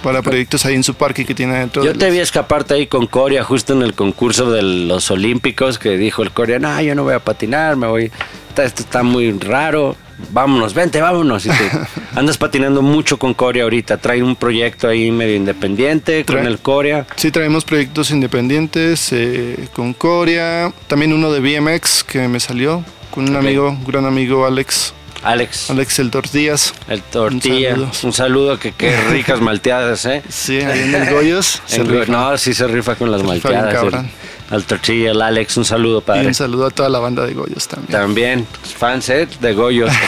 [0.03, 1.83] Para proyectos ahí en su parque que tiene adentro.
[1.83, 5.09] Yo de te los- vi escaparte ahí con Coria justo en el concurso de los
[5.09, 8.11] Olímpicos que dijo el Coria, no, yo no voy a patinar, me voy,
[8.49, 9.95] esto está muy raro,
[10.31, 11.45] vámonos, vente, vámonos.
[11.45, 11.55] Y te-
[12.15, 16.59] andas patinando mucho con Coria ahorita, trae un proyecto ahí medio independiente con Trae- el
[16.59, 17.07] Coria.
[17.15, 20.71] Sí, traemos proyectos independientes eh, con Coria.
[20.87, 24.93] También uno de BMX que me salió con un amigo, un gran amigo Alex.
[25.23, 26.73] Alex, Alex el Tortillas.
[26.89, 28.11] el tortilla, Un un saludo.
[28.13, 30.21] saludo, que qué ricas malteadas, ¿eh?
[30.29, 31.61] Sí, ahí en el Goyos.
[31.65, 32.11] se En- rifa.
[32.11, 33.83] no, sí se rifa con las Se malteadas.
[33.83, 34.09] el-
[34.49, 36.27] al tortilla, el Alex, un saludo Y padre.
[36.27, 37.91] un saludo a toda la banda de Goyos también.
[37.91, 39.27] También, pues, fans ¿eh?
[39.39, 39.91] de Goyos.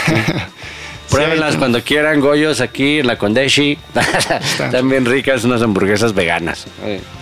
[1.10, 3.78] Pruébenlas Sí, cuando quieran, Goyos, aquí en la Condeshi.
[4.42, 6.66] Están bien ricas unas hamburguesas veganas.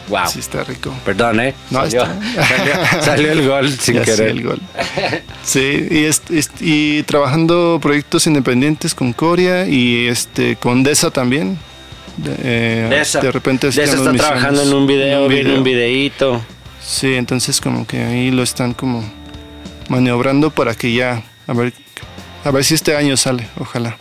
[0.07, 0.27] Wow.
[0.27, 0.93] Sí, está rico.
[1.05, 1.53] Perdón, ¿eh?
[1.69, 2.47] No, salió, está.
[2.47, 4.27] salió- salió el gol sin Ya sí, querer.
[4.29, 4.59] el gol.
[5.43, 6.09] Sí,
[6.61, 11.57] y, trabajando proyectos independientes con Coria y este con Desa también.
[12.17, 14.21] De, eh, De esa, de repente de esa hacíamos está misiones.
[14.41, 15.55] trabajando en un video, video.
[15.57, 16.41] un videíto.
[16.85, 19.03] Sí, entonces como que ahí lo están como
[19.89, 21.73] maniobrando para que ya a ver
[22.43, 23.97] a ver si este año sale, ojalá.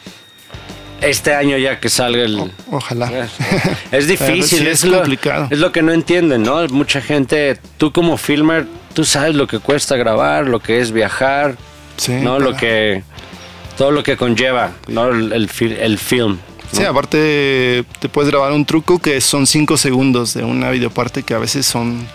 [1.01, 2.53] Este año ya que salga el...
[2.71, 3.29] Ojalá.
[3.91, 5.49] Es difícil, Sí, es, es lo, complicado.
[5.51, 6.65] es lo que no entienden, ¿no?
[6.69, 11.57] Mucha gente, tú como filmer, tú sabes lo que cuesta grabar, lo que es viajar,
[11.97, 12.35] Sí, ¿no?
[12.39, 13.03] para- Lo que...
[13.77, 15.09] Todo lo que conlleva, ¿no?
[15.09, 15.51] El, el,
[15.81, 16.39] el film.
[16.73, 16.79] ¿no?
[16.79, 21.35] Sí, aparte te puedes grabar un truco que son 5 segundos de una videoparte que
[21.35, 22.07] a veces son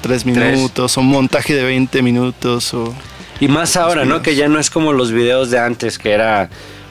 [0.00, 2.92] 3 minutos, o un montaje de 20 minutos o...
[3.40, 4.22] Y más ahora, ¿no?
[4.22, 6.48] Que ya no es como los videos de antes, que era,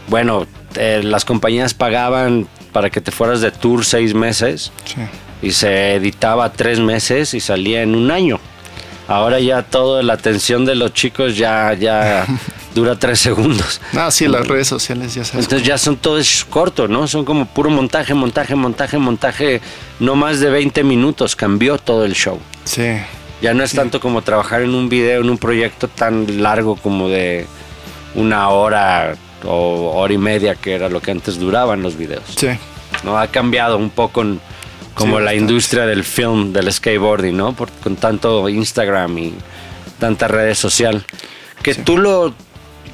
[0.07, 4.95] bueno, eh, las compañías pagaban para que te fueras de tour seis meses Sí.
[5.41, 8.39] y se editaba tres meses y salía en un año.
[9.07, 12.25] Ahora ya toda la atención de los chicos ya, ya,
[12.75, 13.79] dura tres segundos.
[13.95, 15.45] Ah, sí, las redes sociales, ya sabes.
[15.45, 17.07] Entonces ya son todos cortos, ¿no?
[17.07, 19.61] Son como puro montaje, montaje, montaje, montaje.
[19.99, 21.35] No más de 20 minutos.
[21.35, 22.39] Cambió todo el show.
[22.63, 22.97] Sí.
[23.41, 27.09] Ya no es tanto como trabajar en un video, en un proyecto tan largo como
[27.09, 27.45] de
[28.15, 32.23] una hora o hora y media, que era lo que antes duraban los videos.
[32.35, 32.47] Sí.
[33.03, 33.17] ¿no?
[33.19, 34.39] Ha cambiado un poco en-
[34.95, 35.35] como Sí, la bastante.
[35.41, 37.53] industria del film, del skateboarding, ¿no?
[37.53, 39.33] Por- con tanto Instagram y
[39.99, 41.05] tanta redes social.
[41.61, 41.81] Que Sí.
[41.83, 42.33] tú lo,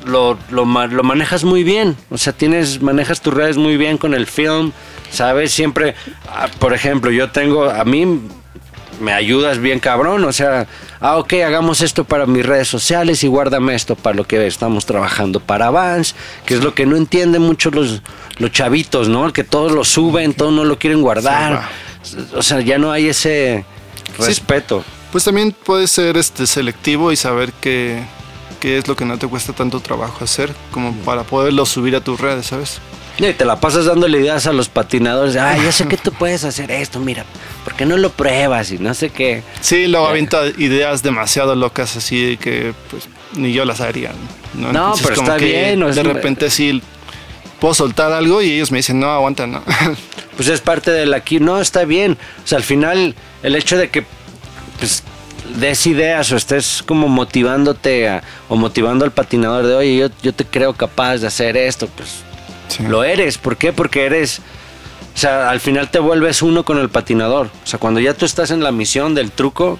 [0.06, 1.96] lo, lo, lo manejas muy bien.
[2.10, 4.72] O sea, tienes, manejas tus redes muy bien con el film.
[5.12, 5.52] ¿Sabes?
[5.52, 5.94] Siempre,
[6.28, 8.22] ah, por ejemplo, yo tengo, a mí
[9.02, 10.68] me ayudas bien cabrón, o sea,
[11.00, 14.86] ah, ok, hagamos esto para mis redes sociales y guárdame esto para lo que estamos
[14.86, 18.02] trabajando para Vans, que es lo que no entienden mucho los,
[18.38, 19.34] los chavitos, ¿no?
[19.34, 21.64] Que todos lo suben, todos no lo quieren guardar,
[22.34, 23.66] o sea, ya no hay ese
[24.18, 24.84] respeto.
[25.12, 28.02] Pues también puedes ser este selectivo y saber qué,
[28.62, 32.02] qué es lo que no te cuesta tanto trabajo hacer, como para poderlo subir a
[32.02, 32.80] tus redes, ¿sabes?
[33.30, 36.44] Y te la pasas dándole ideas a los patinadores, ah, yo sé que tú puedes
[36.44, 37.24] hacer esto, mira,
[37.64, 38.72] ¿por qué no lo pruebas?
[38.72, 39.44] Y no sé qué.
[39.62, 44.12] Sí, luego avienta ideas demasiado locas así que pues ni yo las haría.
[44.56, 46.82] No, No, pero como está que bien, De repente sí
[47.60, 49.62] puedo soltar algo y ellos me dicen, no, aguanta, no.
[50.36, 51.40] pues es parte del aquí.
[51.40, 52.18] No, está bien.
[52.44, 54.04] O sea, al final, el hecho de que
[54.80, 55.04] pues,
[55.58, 60.34] des ideas o estés como motivándote a- o motivando al patinador de, oye, yo, yo
[60.34, 62.24] te creo capaz de hacer esto, pues
[62.72, 62.84] Sí.
[62.84, 63.38] lo eres.
[63.38, 63.74] ¿Por qué?
[63.74, 64.40] Porque eres.
[65.14, 67.48] O sea, al final te vuelves uno con el patinador.
[67.64, 69.78] O sea, cuando ya tú estás en la misión del truco,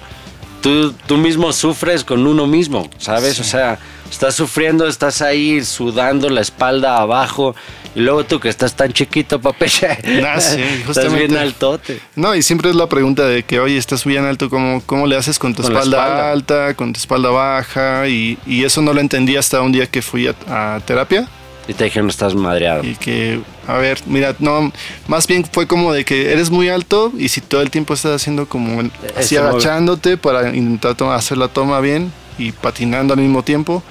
[0.62, 3.40] tú, tú mismo sufres con uno mismo, ¿sabes?
[3.40, 3.80] O sea,
[4.12, 7.56] estás sufriendo, estás ahí sudando la espalda abajo.
[7.96, 9.88] Y luego tú que estás tan chiquito, papeche.
[10.26, 12.00] Ah, sí, estás bien altote.
[12.16, 15.16] No, y siempre es la pregunta de que, oye, estás bien alto, ¿cómo, cómo le
[15.18, 16.32] haces con tu Con espalda, espalda.
[16.32, 18.08] alta, con tu espalda baja?
[18.08, 20.36] Y, y eso no lo entendí hasta un día que fui a,
[20.76, 21.28] a terapia.
[21.68, 22.84] Y te dijeron, estás madreado.
[22.84, 24.72] Y que, a ver, mira, no,
[25.08, 28.14] más bien fue como de que eres muy alto y si todo el tiempo estás
[28.20, 33.14] haciendo como el- así Ese movi- agachándote para intentar hacer la toma bien y patinando
[33.14, 33.84] al mismo tiempo,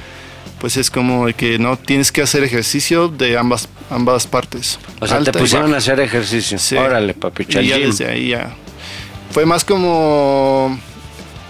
[0.61, 4.79] pues es como de que no tienes que hacer ejercicio de ambas, ambas partes.
[5.01, 6.59] O sea, te pusieron a hacer ejercicio.
[6.59, 6.77] Sí.
[6.77, 8.53] Órale, papi, Y ya desde ahí ya.
[9.31, 10.79] Fue más como.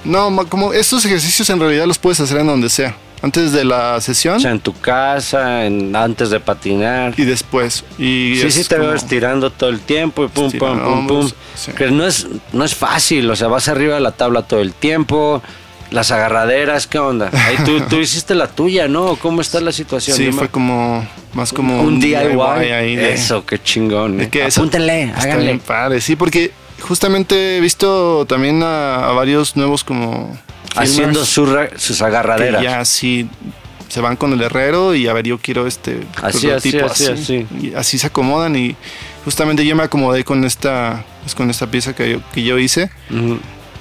[0.05, 2.95] No, como estos ejercicios en realidad los puedes hacer en donde sea.
[3.23, 7.13] Antes de la sesión O sea, en tu casa, en, antes de patinar.
[7.19, 7.85] y después.
[7.99, 11.31] Y Sí, sí, te veo estirando todo el tiempo y pum, Estirando pum, pum, pum.
[11.55, 11.73] sí.
[11.73, 14.73] Que no es, no es fácil, o sea, vas arriba de la tabla todo el
[14.73, 15.43] tiempo.
[15.91, 17.31] Las agarraderas, ¿qué onda?
[17.33, 19.17] Ahí tú, tú hiciste la tuya, ¿no?
[19.17, 20.17] ¿Cómo está la situación?
[20.17, 21.07] Sí, Yo me- fue como.
[21.35, 22.15] Más como un DIY.
[22.73, 24.21] ahí de- Eso, qué chingón.
[24.21, 24.29] eh.
[24.31, 25.45] que eso Apúntenle, está háganle.
[25.47, 30.39] bien padre, sí, porque justamente he visto también a, a varios nuevos como.
[30.77, 32.63] Haciendo sus sus que agarraderas.
[32.63, 33.29] ya sí
[33.89, 37.07] se van con el herrero y a ver, yo quiero este Así, así, prototipo así,
[37.07, 37.47] así.
[37.61, 38.77] Y así se acomodan y
[39.25, 42.89] justamente yo me acomodé con esta, pues, con esta pieza que yo, que yo hice
[43.11, 43.39] Ujú.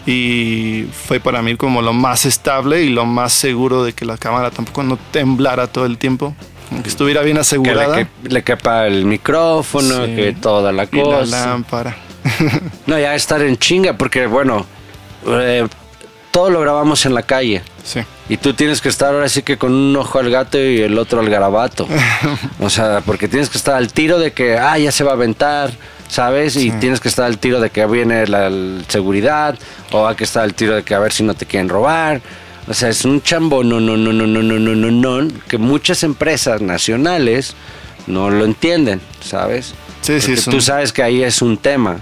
[0.07, 4.17] y fue para mí como lo más estable y lo más seguro de que la
[4.17, 6.35] cámara tampoco no temblara todo el tiempo,
[6.69, 7.95] como que estuviera bien Que asegurada.
[7.97, 10.15] le, que- le quepa el micrófono, Sí.
[10.15, 11.45] que toda la y la cosa.
[11.47, 11.95] lámpara.
[12.87, 14.65] No, ya estar en chinga, porque bueno,
[15.27, 15.67] eh,
[16.31, 17.61] todo lo grabamos en la calle.
[17.83, 18.01] Sí.
[18.27, 20.97] Y tú tienes que estar ahora sí que con un ojo al gato y el
[20.97, 21.87] otro al garabato.
[22.59, 25.13] o sea, porque tienes que estar al tiro de que, ah, ya se va a
[25.15, 25.71] aventar,
[26.07, 26.55] ¿sabes?
[26.55, 28.51] Y tienes que estar al tiro de que viene la,
[28.87, 29.57] seguridad,
[29.91, 32.21] o hay que estar al tiro de que a ver si no te quieren robar.
[32.67, 35.57] O sea, es un chambo, no, no, no, no, no, no, no, no, no, que
[35.57, 37.55] muchas empresas nacionales
[38.05, 39.73] no lo entienden, ¿sabes?
[40.01, 41.99] Sí, sí, un- tú sabes que ahí es un tema.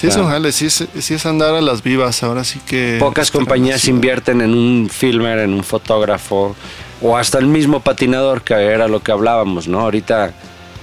[0.00, 0.28] Sí, es Claro.
[0.28, 2.96] un jale, sí es, sí es andar a las vivas, ahora sí que...
[2.98, 6.56] Pocas compañías invierten en un filmer, en un fotógrafo,
[7.02, 9.80] o hasta el mismo patinador, que era lo que hablábamos, ¿no?
[9.80, 10.32] Ahorita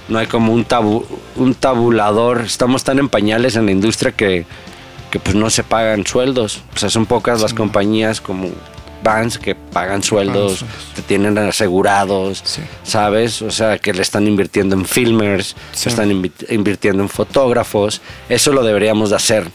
[0.08, 1.04] no hay como un, tabu,
[1.34, 4.46] un tabulador, estamos tan en pañales en la industria que,
[5.10, 6.62] que pues no se pagan sueldos.
[6.74, 8.48] O sea, son pocas las compañías como
[9.08, 10.78] Vans que pagan sueldos, sueldos.
[10.94, 12.60] te tienen asegurados, Sí.
[12.84, 13.40] ¿sabes?
[13.40, 15.84] O sea, que le están invirtiendo en filmers, Sí.
[15.84, 18.02] que están invi- invirtiendo en fotógrafos.
[18.28, 19.50] Eso lo deberíamos de hacer.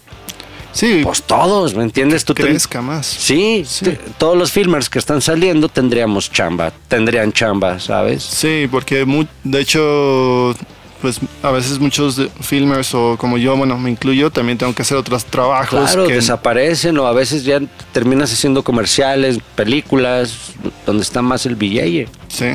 [0.72, 2.26] Sí, Pues todos, ¿me entiendes?
[2.26, 3.06] Tú ten- crezca más.
[3.06, 3.86] Sí, Sí.
[3.86, 8.24] te- todos los filmers que están saliendo tendríamos chamba, tendrían chamba, ¿sabes?
[8.24, 10.56] Sí, porque mu- de hecho,
[11.04, 14.96] pues a veces muchos filmers o como yo, bueno, me incluyo, también tengo que hacer
[14.96, 17.60] otros trabajos Claro, que desaparecen o a veces ya
[17.92, 20.54] terminas haciendo comerciales, películas,
[20.86, 22.10] donde está más el billete.
[22.30, 22.46] sí.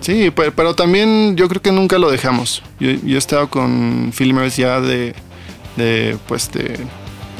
[0.00, 2.62] Sí, pero, pero también yo creo que nunca lo dejamos.
[2.80, 5.14] Yo, yo he estado con filmers ya de,
[5.76, 6.76] de pues de,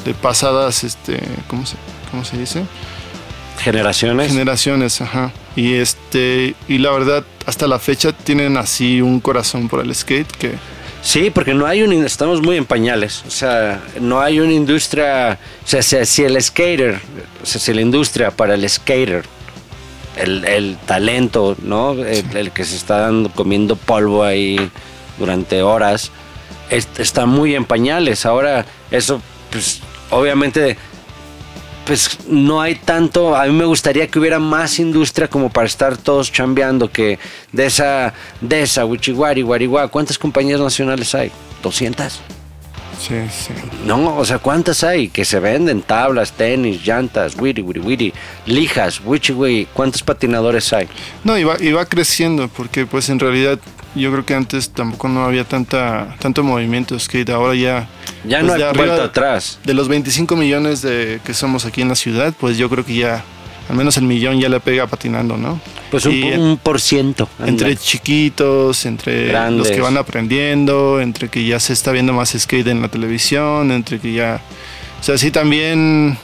[0.05, 1.75] de pasadas, este, ¿cómo se,
[2.13, 2.63] cómo se dice?
[3.63, 4.29] Generaciones.
[4.33, 5.33] Generaciones, ajá.
[5.57, 10.31] Y este y la verdad hasta la fecha tienen así un corazón por el skate
[10.33, 10.53] que
[11.03, 15.37] Sí, porque no hay un, estamos muy en pañales, o sea, no hay una industria,
[15.65, 17.01] o sea, si, si el skater,
[17.43, 19.25] o sea, si la industria para el skater,
[20.17, 21.95] el, el talento, ¿no?
[21.95, 24.71] El, el que se está dando, comiendo polvo ahí
[25.19, 26.13] durante horas,
[26.71, 28.25] es- está muy en pañales.
[28.25, 30.77] Ahora, eso, pues, obviamente,
[31.85, 35.97] pues no hay tanto, a mí me gustaría que hubiera más industria como para estar
[35.97, 37.19] todos chambeando que
[37.51, 41.31] de esa, de esa, Wichiwari, Guariguá, ¿cuántas compañías nacionales hay?
[41.63, 42.13] ¿200?
[43.03, 43.53] sí, sí.
[43.85, 45.83] No, o sea, ¿cuántas hay que se venden?
[45.83, 48.15] Tablas, tenis, llantas, wiri, wiri, wiri,
[48.47, 50.89] lijas, wichiwi, ¿cuántos patinadores hay?
[51.25, 53.59] No, y va, y va creciendo porque pues en realidad
[53.95, 57.89] yo creo que antes tampoco no había tanta tanto movimiento de skate, ahora ya
[58.25, 59.59] Ya pues, no hay arriba vuelta atrás.
[59.65, 62.95] De los 25 millones de que somos aquí en la ciudad, pues yo creo que
[62.95, 63.23] ya
[63.69, 65.61] al menos el millón ya le pega patinando, ¿no?
[65.91, 67.29] Pues un, Y po- un por ciento.
[67.45, 67.81] entre anda.
[67.81, 69.59] chiquitos, entre Grandes.
[69.59, 73.71] los que van aprendiendo, entre que ya se está viendo más skate en la televisión,
[73.71, 74.41] entre que ya...
[75.01, 76.19] O sea, sí también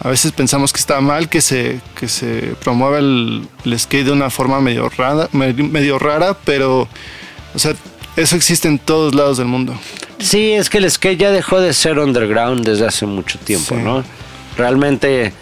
[0.00, 4.12] a veces pensamos que está mal que se, que se promueva el, el skate de
[4.12, 6.88] una forma medio rara, me- medio rara, pero,
[7.54, 7.74] o sea,
[8.16, 9.74] eso existe en todos lados del mundo.
[10.18, 13.80] Sí, es que el skate ya dejó de ser underground desde hace mucho tiempo, Sí.
[13.82, 14.04] ¿no?
[14.56, 15.32] Realmente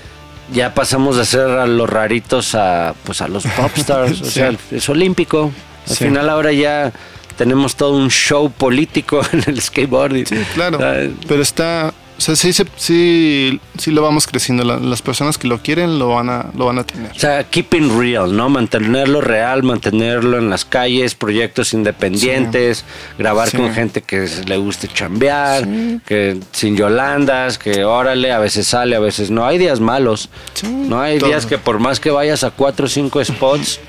[0.53, 4.31] ya pasamos de ser a los raritos a pues a los popstars, o Sí.
[4.31, 5.53] sea, es olímpico.
[5.89, 6.05] Al Sí.
[6.05, 6.93] final ahora ya
[7.37, 10.27] tenemos todo un show político en el skateboarding.
[10.27, 10.79] Sí, claro.
[10.79, 14.63] Sea, Pero está, o sea, sí, sí, sí lo vamos creciendo.
[14.65, 17.11] La- las personas que lo quieren lo van a, lo van a tener.
[17.11, 18.49] O sea, keeping real, ¿no?
[18.49, 22.85] Mantenerlo real, mantenerlo en las calles, proyectos independientes,
[23.19, 23.57] grabar Sí.
[23.57, 25.67] con gente que le guste chambear,
[26.07, 29.45] que sin yolandas, que órale, a veces sale, a veces no.
[29.45, 30.29] Hay días malos,
[30.63, 31.01] ¿no?
[31.01, 31.29] Hay todo.
[31.31, 33.81] días que por más que vayas a cuatro o cinco spots,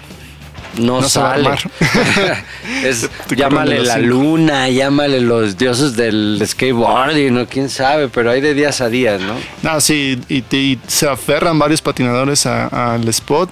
[0.78, 1.50] no, sale.
[2.84, 4.08] es, llámale la cinco.
[4.08, 7.46] luna, llámale los dioses del skateboarding, ¿no?
[7.48, 9.36] Quién sabe, pero hay de días a días, ¿no?
[9.64, 13.50] No, sí, y, se aferran varios patinadores al spot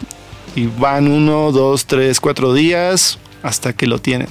[0.56, 4.30] y van uno, dos, tres, cuatro días hasta que lo tienen.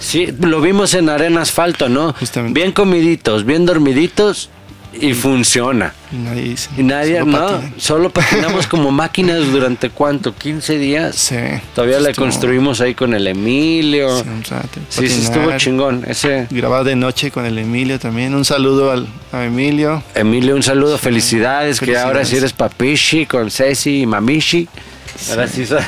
[0.00, 2.12] Sí, lo vimos en arena asfalto, ¿no?
[2.12, 2.60] Justamente.
[2.60, 4.50] Bien comiditos, bien dormiditos
[5.00, 5.94] y funciona.
[6.12, 6.70] Y nadie dice.
[6.76, 7.74] Y nadie, solo no, patinan.
[7.78, 11.16] solo patinamos como máquinas durante cuánto, 15 días.
[11.16, 11.36] Sí.
[11.74, 14.22] Todavía la construimos ahí con el Emilio.
[14.22, 16.04] Sí, un rato, Sí, estuvo chingón.
[16.06, 18.34] Ese Grabar de noche con el Emilio también.
[18.34, 20.02] Un saludo al, a Emilio.
[20.14, 24.68] Emilio, un saludo, felicidades, que ahora sí eres papishi con Ceci y mamishi.
[25.30, 25.80] Ahora sí son,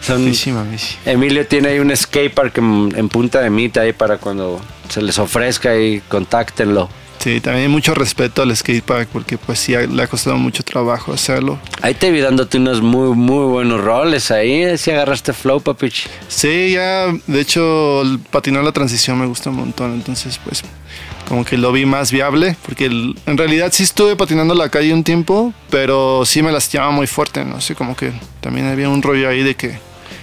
[0.02, 0.76] son-.
[1.04, 5.18] Emilio tiene ahí un skatepark en, en Punta de Mita ahí para cuando se les
[5.18, 6.88] ofrezca y contáctenlo.
[7.20, 11.58] Sí, también mucho respeto al skatepark porque pues sí le ha costado mucho trabajo hacerlo.
[11.82, 14.78] Ahí te vi dándote unos muy, muy buenos roles ahí.
[14.78, 16.08] Si agarraste flow, papichi.
[16.28, 20.62] Sí, ya, de hecho, el patinar la transición me gusta un montón, entonces pues
[21.28, 24.92] como que lo vi más viable, porque el- en realidad sí estuve patinando la calle
[24.94, 29.02] un tiempo, pero sí me lastimaba muy fuerte, no sé, como que también había un
[29.02, 29.78] rollo ahí de que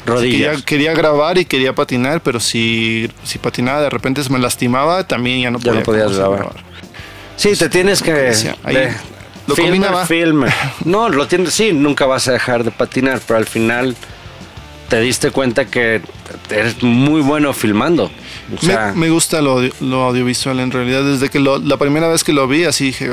[0.06, 0.32] Rodillas.
[0.64, 5.06] quería, quería grabar y quería patinar, pero si, si patinaba de repente se me lastimaba,
[5.08, 6.66] también ya no Ya no podía podías grabar.
[7.38, 8.12] Sí, te tienes que.
[8.14, 8.94] decía, ahí de-
[9.48, 10.06] lo filmer, combinaba.
[10.06, 10.54] filmer.
[10.84, 13.96] No, lo tienes, sí, nunca vas a dejar de patinar, pero al final
[14.90, 16.02] te diste cuenta que
[16.50, 18.12] eres muy bueno filmando.
[18.56, 22.10] O sea, me, me gusta lo, lo audiovisual en realidad, desde que lo- la primera
[22.10, 23.12] vez que lo vi así dije,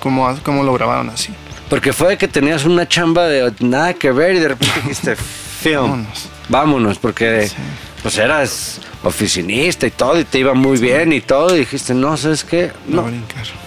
[0.00, 1.32] ¿cómo, cómo lo grabaron así?
[1.68, 5.16] porque fue que tenías una chamba de nada que ver y de repente dijiste,
[5.62, 6.28] film, Vámonos.
[6.50, 7.50] vámonos, porque
[8.02, 12.16] pues eras oficinista y todo, y te iba muy bien y todo, y dijiste, no,
[12.16, 12.70] ¿sabes qué?
[12.86, 13.06] No.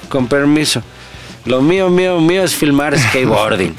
[0.09, 0.81] Con permiso.
[1.45, 3.75] Lo mío, mío, mío es filmar skateboarding.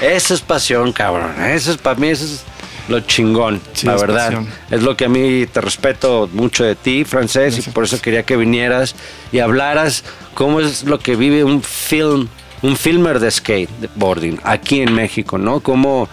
[0.00, 1.32] eso es pasión, cabrón.
[1.42, 2.44] Eso es para mí, eso es
[2.88, 4.26] lo chingón, Sí, la es verdad.
[4.26, 4.48] pasión.
[4.70, 8.22] Es lo que a mí te respeto mucho de ti, francés, y por eso quería
[8.24, 8.94] que vinieras
[9.32, 12.28] y hablaras cómo es lo que vive un film,
[12.62, 15.60] un filmer de skateboarding aquí en México, ¿no?
[15.60, 16.08] Cómo,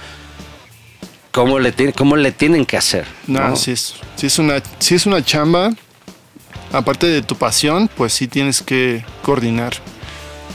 [1.38, 3.06] cómo, le, tiene- cómo le tienen que hacer.
[3.28, 3.56] No, ¿no?
[3.56, 5.70] sí es, sí es una, sí es una chamba.
[6.72, 9.74] Aparte de tu pasión, pues sí tienes que coordinar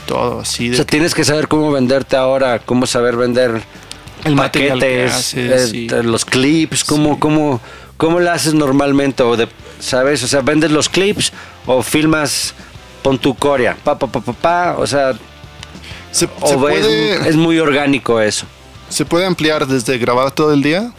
[0.05, 0.69] todo así.
[0.71, 3.61] O sea, tienes que saber cómo venderte ahora, cómo saber vender
[4.25, 5.87] El que paquetes, haces, eh, sí.
[6.03, 7.61] los clips, cómo, cómo,
[7.95, 9.47] cómo lo haces normalmente, o de,
[9.79, 10.21] ¿sabes?
[10.23, 11.31] O sea, vendes los clips
[11.65, 12.53] o filmas
[13.03, 15.13] con tu corea, pa, pa, pa, pa, pa, o sea,
[16.11, 18.45] se, o se es, es muy orgánico eso.
[18.93, 20.91] Se puede ampliar desde grabar todo el día,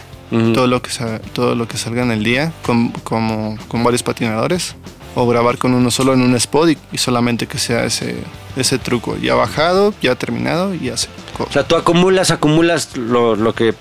[0.53, 0.91] todo, lo que
[1.33, 4.75] todo lo que salga en el día, con, como, con varios patinadores,
[5.15, 8.17] o grabar con uno solo en un spot y, y solamente que sea ese,
[8.57, 9.17] ese truco.
[9.17, 11.09] Ya bajado, ya terminado y ya se.
[11.39, 13.75] O sea, tú acumulas, acumulas lo, lo que,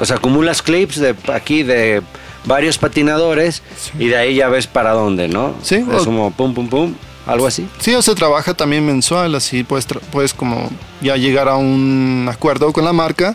[0.00, 2.00] O sea, acumulas clips de aquí de
[2.46, 3.62] varios patinadores
[3.98, 5.54] y de ahí ya ves para dónde, ¿no?
[5.62, 6.94] Sí, Es o- como pum, pum, pum,
[7.26, 7.66] algo así.
[7.78, 10.70] Sí, o se trabaja también mensual, así puedes, puedes como
[11.00, 13.34] ya llegar a un acuerdo con la marca.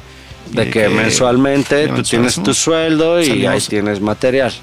[0.52, 3.52] De y que mensualmente tú mensual, tienes tu sueldo y Salimos.
[3.54, 4.54] ahí tienes material.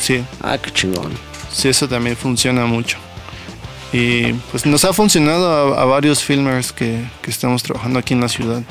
[0.00, 1.12] Sí, Ah, qué chingón.
[1.52, 2.96] sí, eso también funciona mucho.
[3.92, 8.20] Y pues nos ha funcionado a, a varios filmers que, que estamos trabajando aquí en
[8.20, 8.62] la ciudad.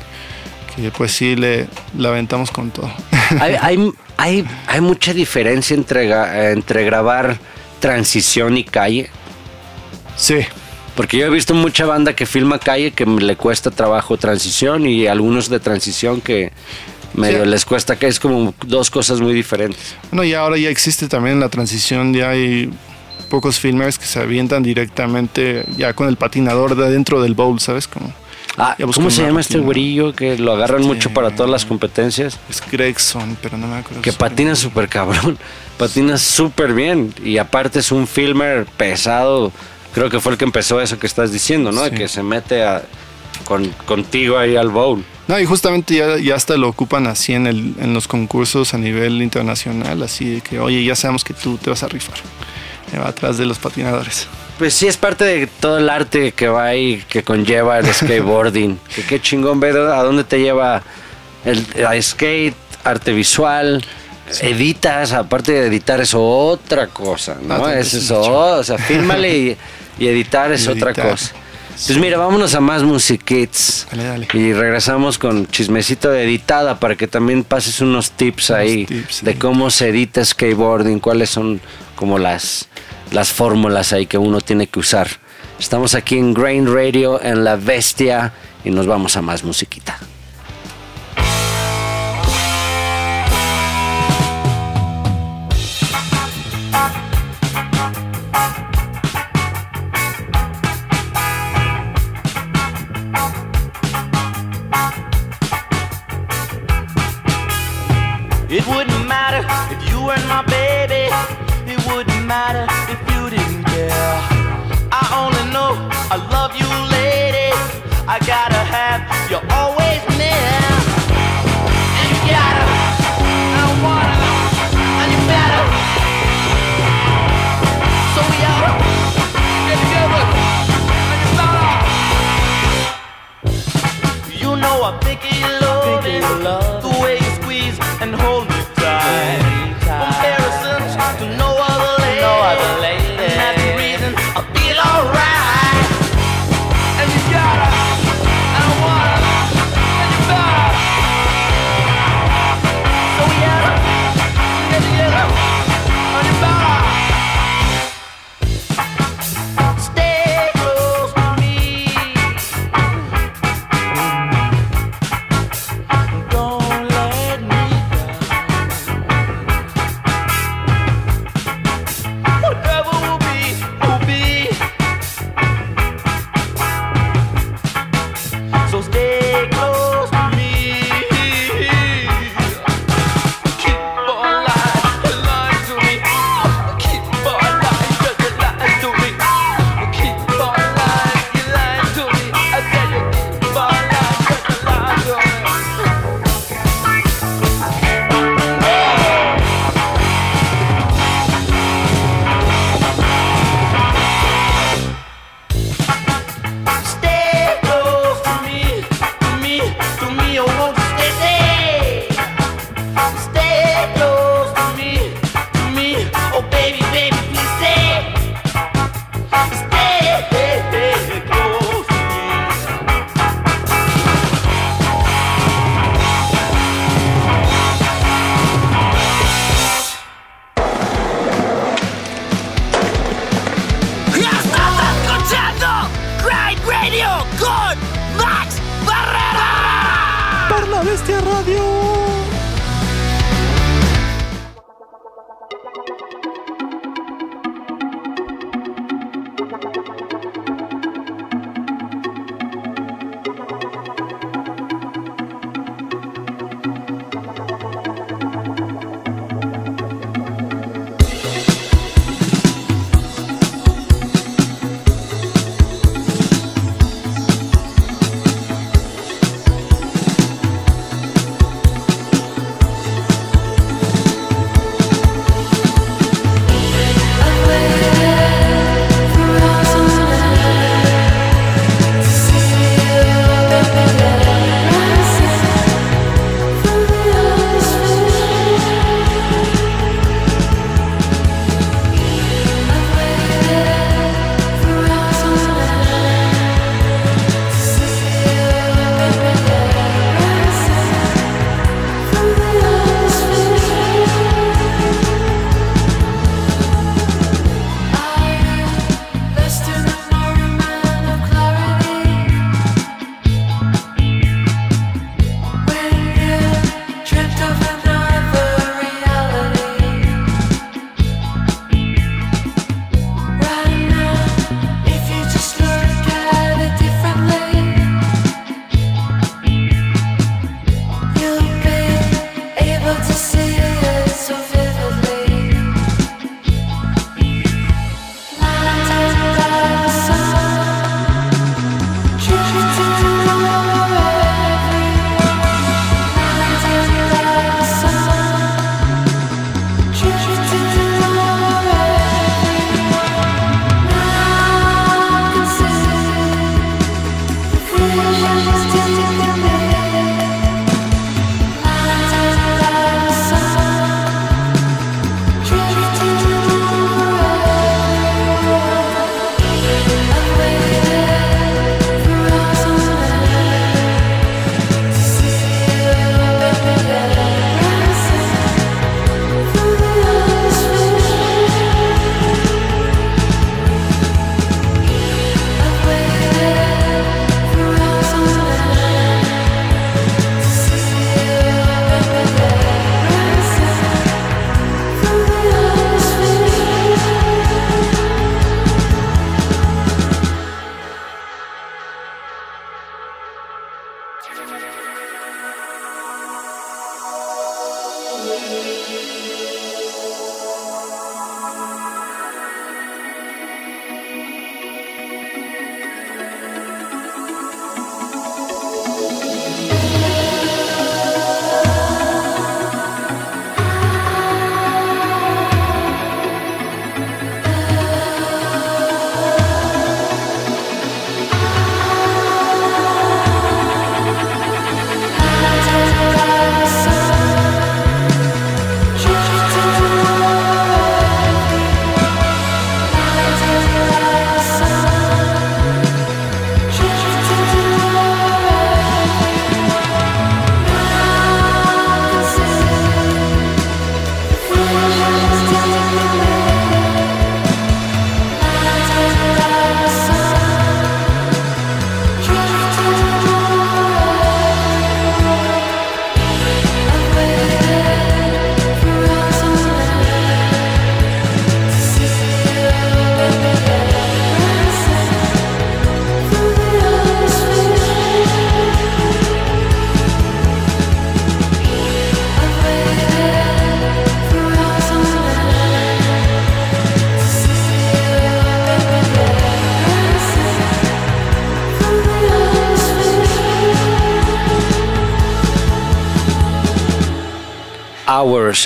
[0.75, 1.67] Que pues sí, le,
[1.97, 2.91] le aventamos con todo.
[3.41, 7.39] hay, hay, hay, hay mucha diferencia entre, entre grabar
[7.79, 9.09] transición y calle.
[10.17, 10.39] Sí,
[10.95, 15.05] Porque yo he visto mucha banda que filma calle que le cuesta trabajo transición y
[15.07, 16.51] algunos de transición que
[17.13, 17.49] medio Sí.
[17.49, 19.95] les cuesta que es como dos cosas muy diferentes.
[20.11, 22.71] Bueno, y ahora ya existe también la transición, ya hay
[23.29, 27.87] pocos filmers que se avientan directamente ya con el patinador de dentro del bowl, ¿sabes?
[27.87, 28.11] Como
[28.59, 32.39] Ah, ¿Cómo se llama este güerillo que lo agarran mucho para todas las competencias?
[32.49, 34.01] es Gregson, pero no me acuerdo.
[34.01, 35.37] Que patina súper cabrón,
[35.77, 39.51] patina súper bien y aparte es un filmer pesado.
[39.93, 41.83] Creo que fue el que empezó eso que estás diciendo, ¿no?
[41.83, 41.95] De Sí.
[41.95, 42.83] que se mete a,
[43.45, 45.03] con, contigo ahí al bowl.
[45.27, 48.77] No, y justamente ya, ya hasta lo ocupan así en, el, en los concursos a
[48.77, 52.15] nivel internacional, así de que, oye, ya sabemos que tú te vas a rifar.
[52.97, 54.27] Va atrás de los patinadores.
[54.57, 58.79] Pues sí, es parte de todo el arte que va ahí, que conlleva el skateboarding.
[58.95, 60.81] que qué chingón ver a dónde te lleva
[61.43, 63.83] el, el skate, arte visual.
[64.41, 67.65] Editas, aparte de editar es otra cosa, ¿no?
[67.65, 69.57] Ah, es es eso, o sea, fírmale y,
[69.99, 71.09] y editar es Y otra editar.
[71.11, 71.31] cosa.
[71.85, 73.87] Pues mira, vámonos a más musiquits.
[73.91, 74.27] Dale, dale.
[74.33, 79.33] Y regresamos con chismecito de editada para que también pases unos tips ahí tips, de
[79.33, 79.37] sí.
[79.37, 81.61] cómo se edita skateboarding, cuáles son
[81.95, 82.67] como las,
[83.11, 85.07] las fórmulas ahí que uno tiene que usar.
[85.59, 89.99] Estamos aquí en Grain Radio, en La Bestia, y nos vamos a más musiquita.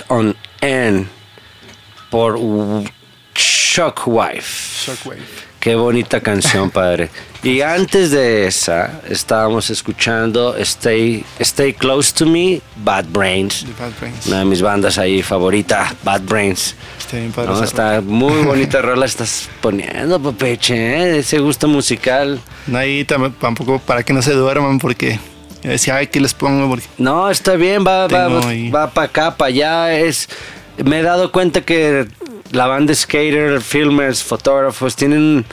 [0.07, 1.07] On End
[2.09, 2.37] por
[3.33, 4.85] Shockwife.
[4.85, 5.51] Shockwave.
[5.61, 7.09] Qué bonita canción, padre.
[7.43, 13.63] Y antes de esa, estábamos escuchando Stay, Stay Close to Me, Bad Brains.
[13.65, 14.25] The Bad Brains.
[14.25, 16.75] Una de mis bandas ahí favorita, Bad Brains.
[16.97, 21.19] Está bien padre No, está muy bonita rola estás poniendo, papeche, ¿eh?
[21.19, 22.39] ese gusto musical.
[22.65, 22.79] No,
[23.39, 25.19] tampoco para que no se duerman porque
[25.63, 26.69] yo decía, ay, ¿qué les pongo?
[26.69, 29.93] Porque No, está bien, va, va, va para acá, para allá.
[29.93, 30.27] Es,
[30.83, 32.07] me he dado cuenta que
[32.51, 35.45] la banda skater, filmers, fotógrafos, tienen...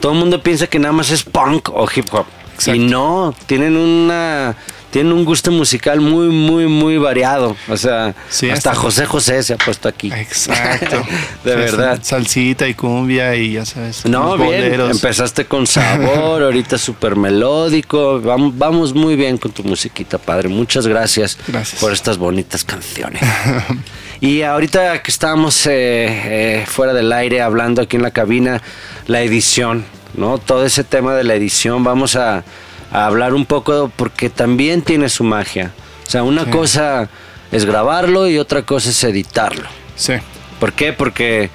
[0.00, 2.26] Todo el mundo piensa que nada más es punk o hip hop.
[2.54, 2.74] Exacto.
[2.74, 4.56] Y no, tienen una...
[4.92, 7.56] Tienen un gusto musical muy, muy, muy variado.
[7.68, 10.12] O sea, Sí, hasta hasta- José José se ha puesto aquí.
[10.12, 10.96] Exacto.
[11.44, 11.98] de Sí, verdad.
[12.02, 14.04] Salsita y cumbia y ya sabes.
[14.04, 14.46] No, bien.
[14.48, 14.90] boleros.
[14.90, 18.20] Empezaste con sabor, ahorita súper melódico.
[18.20, 20.48] Vamos, vamos muy bien con tu musiquita, padre.
[20.50, 21.80] Muchas gracias, Gracias.
[21.80, 23.22] por estas bonitas canciones.
[24.20, 28.60] y ahorita que estábamos eh, eh, fuera del aire hablando aquí en la cabina,
[29.06, 30.36] la edición, ¿no?
[30.36, 32.44] Todo ese tema de la edición, vamos a,
[32.92, 35.72] a hablar un poco porque también tiene su magia.
[36.06, 36.50] O sea, una Sí.
[36.50, 37.08] cosa
[37.50, 39.68] es grabarlo y otra cosa es editarlo.
[39.96, 40.14] Sí.
[40.60, 40.92] ¿Por qué?
[40.92, 41.50] Porque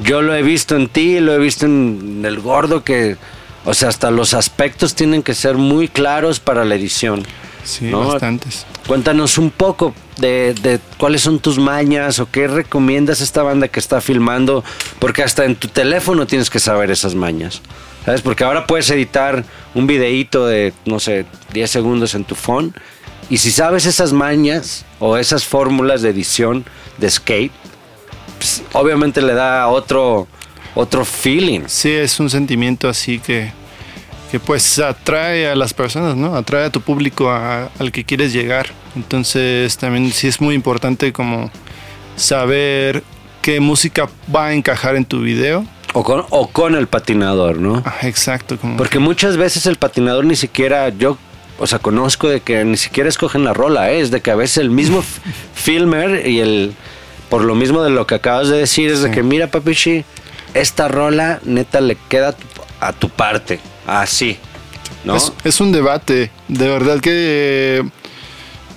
[0.00, 3.16] yo lo he visto en ti, lo he visto en el gordo que,
[3.64, 7.24] o sea, hasta los aspectos tienen que ser muy claros para la edición.
[7.64, 8.06] Sí, ¿no?
[8.08, 8.66] bastantes.
[8.86, 13.68] Cuéntanos un poco de, de cuáles son tus mañas o qué recomiendas a esta banda
[13.68, 14.62] que está filmando,
[14.98, 17.62] porque hasta en tu teléfono tienes que saber esas mañas.
[18.04, 18.22] ¿Sabes?
[18.22, 19.44] Porque ahora puedes editar
[19.74, 22.74] un videíto de, no sé, 10 segundos en tu phone.
[23.30, 26.64] Y si sabes esas mañas o esas fórmulas de edición
[26.98, 27.52] de skate,
[28.36, 30.28] pues, obviamente le da otro,
[30.74, 31.62] otro feeling.
[31.66, 33.50] Sí, es un sentimiento así que,
[34.30, 36.36] que pues atrae a las personas, ¿no?
[36.36, 38.66] Atrae a tu público al que quieres llegar.
[38.96, 41.50] Entonces también sí es muy importante como
[42.16, 43.02] saber
[43.40, 45.66] qué música va a encajar en tu video.
[45.94, 47.82] O con, o con el patinador, ¿no?
[47.86, 51.16] Ah, exacto, como Porque muchas veces el patinador ni siquiera, yo,
[51.58, 54.00] o sea, conozco de que ni siquiera escogen la rola, ¿eh?
[54.00, 55.04] es de que a veces el mismo
[55.54, 56.74] filmer y el,
[57.30, 60.04] por lo mismo de lo que acabas de decir, es de que mira, papichi,
[60.52, 62.46] esta rola neta le queda a tu,
[62.80, 64.36] a tu parte, así.
[65.04, 65.16] ¿no?
[65.16, 66.30] Es, es un debate.
[66.48, 67.82] De verdad que eh,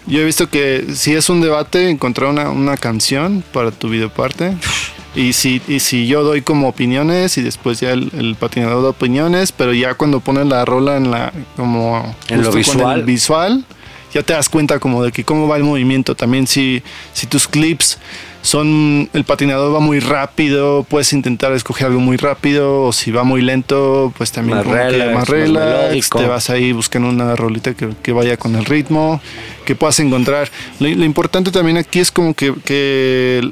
[0.05, 4.55] yo he visto que si es un debate encontrar una, una canción para tu videoparte.
[5.17, 8.89] Y si, y si yo doy como opiniones y después ya el, el patinador da
[8.89, 12.99] opiniones, pero ya cuando pones la rola en la como En lo visual.
[12.99, 13.65] el visual,
[14.13, 16.13] ya te das cuenta como de que cómo va el movimiento.
[16.13, 17.97] También si, si tus clips
[18.43, 23.23] son el patinador va muy rápido, puedes intentar escoger algo muy rápido o si va
[23.23, 27.89] muy lento, pues también Más relax, más relax, te vas ahí buscando una rolita que,
[28.01, 29.19] que vaya con el ritmo,
[29.65, 30.49] que puedas encontrar.
[30.79, 33.51] Lo, lo importante también aquí es como que, que,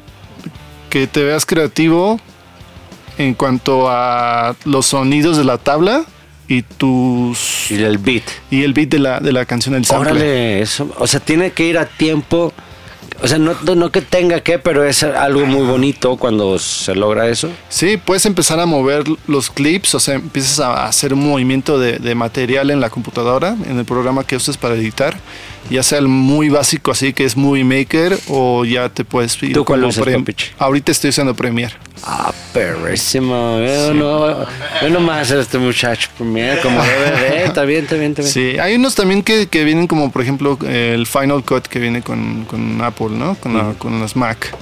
[0.90, 2.20] que te veas creativo
[3.18, 6.04] en cuanto a los sonidos de la tabla
[6.48, 8.24] y tus Y el beat.
[8.52, 10.12] y el beat de la, de la canción del sample.
[10.12, 10.94] Órale, eso.
[11.00, 12.54] O sea, tiene que ir a tiempo.
[13.22, 17.30] O sea, no, no que tenga que, pero es algo muy bonito cuando se logra
[17.30, 17.50] eso.
[17.70, 21.98] Sí, puedes empezar a mover los clips, o sea, empiezas a hacer un movimiento de,
[21.98, 25.18] de material en la computadora, en el programa que usas para editar,
[25.70, 29.54] ya sea el muy básico, así que es Movie Maker, o ya te puedes ir
[29.54, 30.06] ¿Tú cuál como usas?
[30.60, 31.74] Ahorita estoy usando Premiere.
[32.06, 33.60] Ah, perrísimo.
[33.60, 34.46] Yo no,
[34.82, 37.46] yo nomás este muchacho Premiere como DVD.
[37.46, 38.32] Está bien, está bien, está bien.
[38.34, 42.02] Sí, hay unos también que, que vienen como, por ejemplo, el Final Cut que viene
[42.02, 43.36] con, con Apple, ¿no?
[43.36, 44.56] Con, la- con las Mac.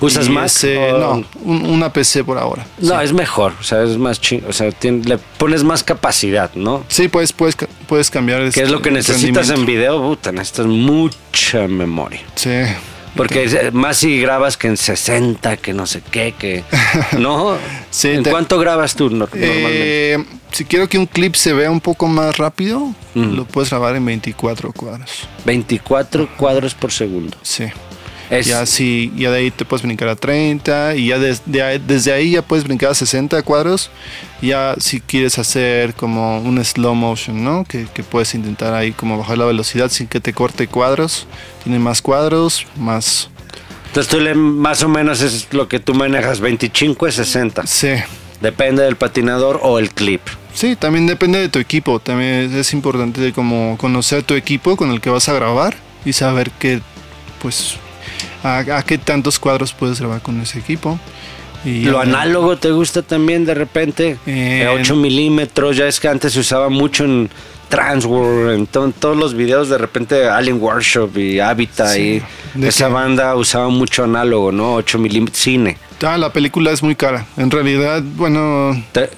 [0.00, 2.66] ¿Usas o- No, un- una PC por ahora.
[2.78, 3.04] No, sí.
[3.04, 3.54] es mejor.
[3.58, 4.42] O sea, es más ching.
[4.48, 6.84] O sea, tiene- le pones más capacidad, ¿no?
[6.88, 7.56] Sí, puedes, puedes,
[7.88, 8.40] puedes cambiar.
[8.42, 10.02] Que este, es lo que el necesitas en video.
[10.02, 12.20] Puta, necesitas mucha memoria.
[12.34, 12.50] Sí.
[13.16, 16.64] Porque es- más si grabas que en 60, que no sé qué, que...
[17.18, 17.56] ¿No?
[17.90, 20.14] Sí, ¿En te- cuánto grabas tú nor- normalmente?
[20.14, 23.36] Eh, si quiero que un clip se vea un poco más rápido, Mm.
[23.36, 25.28] lo puedes grabar en 24 cuadros.
[25.44, 27.36] 24 cuadros por segundo.
[27.42, 27.64] Sí.
[28.38, 31.78] Es, Ya, sí, ya de ahí te puedes brincar a 30 y ya des- de
[31.78, 33.90] desde ahí ya puedes brincar a 60 cuadros.
[34.42, 37.64] Ya si quieres hacer como un slow motion, ¿no?
[37.64, 41.26] Que, que puedes intentar ahí como bajar la velocidad sin que te corte cuadros.
[41.62, 43.30] Tiene más cuadros, más...
[43.86, 47.66] Entonces tú le, más o menos es lo que tú manejas, 25 y 60.
[47.66, 47.90] Sí.
[48.40, 50.20] Depende del patinador o el clip.
[50.52, 51.98] Sí, también depende de tu equipo.
[51.98, 55.74] También es, importante como conocer tu equipo con el que vas a grabar
[56.04, 56.80] y saber qué,
[57.40, 57.76] pues,
[58.42, 60.98] a, a qué tantos cuadros puedes grabar con ese equipo.
[61.64, 64.18] Y Lo análogo te gusta también de repente.
[64.26, 67.30] Eh, 8 milímetros, ya es que antes se usaba mucho en
[67.70, 72.22] Transworld, en to- todos los videos de repente Alien Workshop y Habitat Sí,
[72.54, 74.74] y esa que- banda usaba mucho análogo, ¿no?
[74.74, 75.78] 8 milímetros, cine.
[76.02, 77.24] Ah, la película es muy cara.
[77.36, 79.08] En realidad, bueno, Te-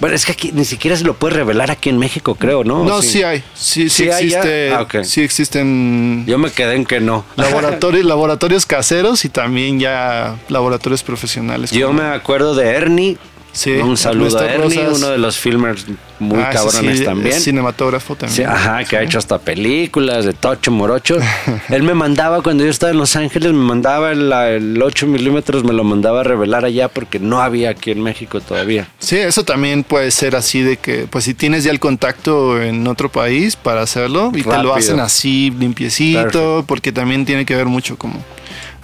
[0.00, 2.84] bueno, es que aquí ni siquiera se lo puede revelar aquí en México, creo, ¿no?
[2.84, 7.00] no, sí, hay, sí, sí, ¿Sí existe, Ah, sí existen Yo me quedé en que
[7.00, 7.24] no.
[7.36, 11.70] laboratorios, laboratorios caseros y también ya laboratorios profesionales.
[11.70, 13.18] Yo como- me acuerdo de Ernie.
[13.52, 14.98] Sí, un saludo a Ernie, Rosas.
[14.98, 15.86] uno de los filmers
[16.18, 17.40] muy Ah, cabrones sí, también.
[17.40, 18.36] cinematógrafo también.
[18.36, 21.16] Sí, ajá, que ha hecho hasta películas de Tocho Morocho.
[21.70, 25.64] Él me mandaba, cuando yo estaba en Los Ángeles, me mandaba el, el 8 milímetros,
[25.64, 28.88] me lo mandaba a revelar allá porque no había aquí en México todavía.
[28.98, 32.86] Sí, eso también puede ser así de que, pues si tienes ya el contacto en
[32.86, 34.74] otro país para hacerlo y te lo Rápido.
[34.74, 38.22] hacen así limpiecito, porque también tiene que ver mucho como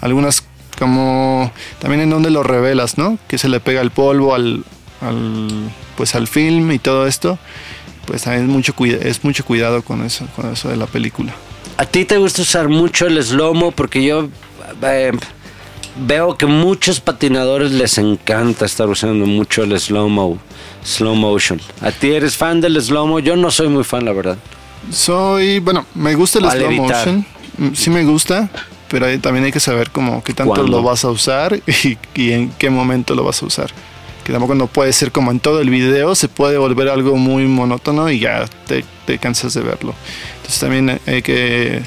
[0.01, 0.45] algunas,
[0.79, 3.19] como también en donde lo revelas, ¿no?
[3.29, 4.65] Que se le pega el polvo al,
[5.01, 7.39] al pues al film y todo esto,
[8.07, 11.35] pues también es mucho, es mucho cuidado con eso, con eso de la película.
[11.77, 13.71] ¿A ti te gusta usar mucho el slow-mo?
[13.71, 14.29] Porque yo
[14.83, 15.13] eh,
[15.97, 20.39] veo que muchos patinadores les encanta estar usando mucho el slow-mo,
[20.85, 21.61] slow motion.
[21.81, 23.21] ¿A ti eres fan del slow-mo?
[23.21, 24.39] Yo no soy muy fan, la verdad.
[24.91, 27.07] Soy, bueno, me gusta el slow evitar.
[27.07, 27.27] motion,
[27.59, 28.49] mm, sí me gusta,
[28.89, 30.79] pero también hay que saber como qué tanto ¿Cuándo?
[30.79, 33.71] lo vas a usar y, y en qué momento lo vas a usar.
[34.25, 37.45] Que tampoco no puede ser como en todo el video, se puede volver algo muy
[37.47, 39.95] monótono y ya te, te cansas de verlo.
[40.37, 41.83] Entonces también hay que,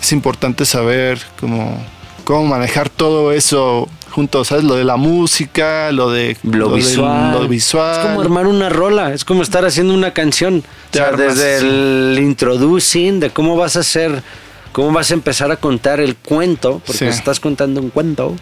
[0.00, 1.82] es importante saber cómo,
[2.24, 4.64] cómo manejar todo eso juntos, ¿sabes?
[4.64, 7.32] Lo de la música, lo de Lo, del- visual.
[7.32, 8.00] lo visual.
[8.00, 10.62] Es como armar una rola, es como estar haciendo una canción.
[10.90, 11.66] O sea, armas, desde sí.
[11.66, 14.22] el introducing, de cómo vas a hacer,
[14.72, 17.18] cómo vas a empezar a contar el cuento, porque Sí.
[17.18, 18.34] estás contando un cuento.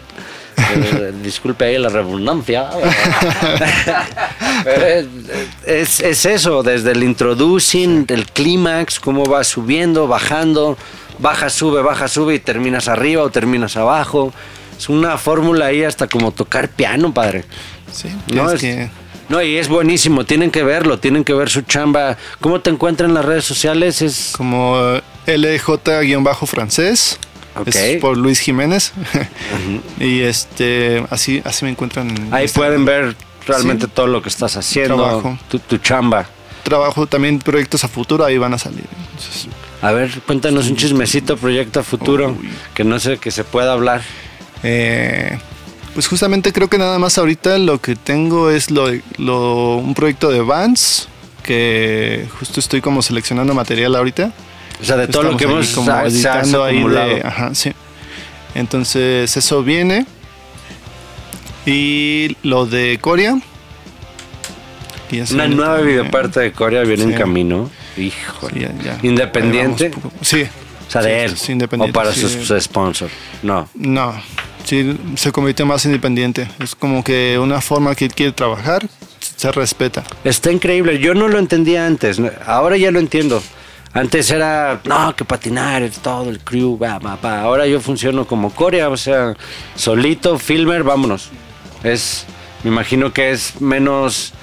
[0.57, 2.69] Eh, disculpe ahí la redundancia.
[4.63, 5.05] Pero es,
[5.65, 10.77] es- es eso, desde el introducing, el clímax, cómo va subiendo, bajando,
[11.19, 14.33] baja, sube, baja, sube y terminas arriba o terminas abajo.
[14.77, 17.45] Es una fórmula ahí hasta como tocar piano, padre.
[17.91, 18.89] Sí, No, es- que...
[19.29, 22.15] No, y es buenísimo, tienen que verlo, tienen que ver su chamba.
[22.39, 24.01] ¿Cómo te encuentran en las redes sociales?
[24.01, 24.77] Es como
[25.25, 27.19] LJ-francés.
[27.65, 28.93] Es por Luis Jiménez.
[29.99, 32.51] y este así así me encuentran en Ahí Instagram.
[32.53, 33.91] pueden ver realmente Sí.
[33.93, 35.37] todo lo que estás haciendo, Trabajo.
[35.49, 36.25] tu, tu chamba.
[36.63, 38.83] trabajo también proyectos a futuro, ahí van a salir.
[39.11, 39.47] Entonces,
[39.81, 42.49] A ver, cuéntanos un chismecito, proyecto a futuro, Uy.
[42.73, 44.01] que no sé que se pueda hablar.
[44.63, 45.37] eh,
[45.93, 48.87] pues justamente creo que nada más ahorita lo que tengo es lo,
[49.17, 51.07] lo- un proyecto de Vans,
[51.43, 54.31] que justo estoy como seleccionando material ahorita.
[54.81, 57.71] O sea, de todo lo que hemos como editando ahí de, ajá, sí.
[58.55, 60.05] Entonces eso viene.
[61.65, 63.37] Y lo de Corea.
[65.31, 65.97] Una nueva también.
[65.97, 67.17] videoparte de Corea viene en Sí.
[67.17, 67.69] camino.
[67.97, 68.59] Híjole.
[68.61, 68.99] Ya- ya.
[69.03, 69.91] Independiente.
[70.21, 70.43] Sí.
[70.87, 71.67] O sea, de Sí, él.
[71.79, 73.11] o para sus sus sponsors.
[73.43, 73.67] No.
[73.75, 74.13] No,
[74.63, 76.47] sí, se convirtió más independiente.
[76.59, 78.87] Es como que una forma que él quiere trabajar
[79.35, 80.03] se respeta.
[80.23, 80.99] Está increíble.
[80.99, 82.19] Yo no lo entendía antes.
[82.45, 83.41] Ahora ya lo entiendo.
[83.93, 87.41] Antes era, no, que patinar, todo el crew, va, va, va.
[87.41, 89.35] Ahora yo funciono como Corea, o sea,
[89.75, 91.29] solito, filmer, vámonos.
[91.83, 92.25] Es,
[92.63, 94.33] me imagino que es menos,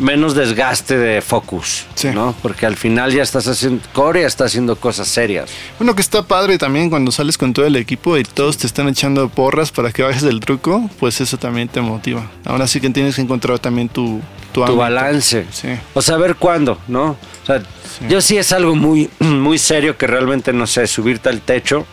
[0.00, 2.08] menos desgaste de focus, Sí.
[2.08, 2.34] ¿no?
[2.42, 5.50] Porque al final ya estás haciendo, Corea está haciendo cosas serias.
[5.78, 8.88] Bueno, que está padre también cuando sales con todo el equipo y todos te están
[8.88, 12.28] echando porras para que bajes del truco, pues eso también te motiva.
[12.44, 14.20] Ahora sí que tienes que encontrar también tu,
[14.52, 15.46] tu, tu balance.
[15.52, 15.68] Sí.
[15.94, 17.10] O saber cuándo, ¿no?
[17.42, 17.62] O sea,
[18.08, 21.86] yo sí es algo muy, muy serio que realmente, no sé, subirte al techo.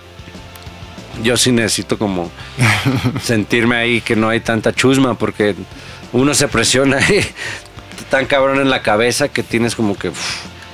[1.23, 2.31] Yo sí necesito como
[3.23, 5.55] sentirme ahí que no hay tanta chusma porque
[6.13, 7.25] uno se presiona ahí
[8.09, 10.11] tan cabrón en la cabeza que tienes como que...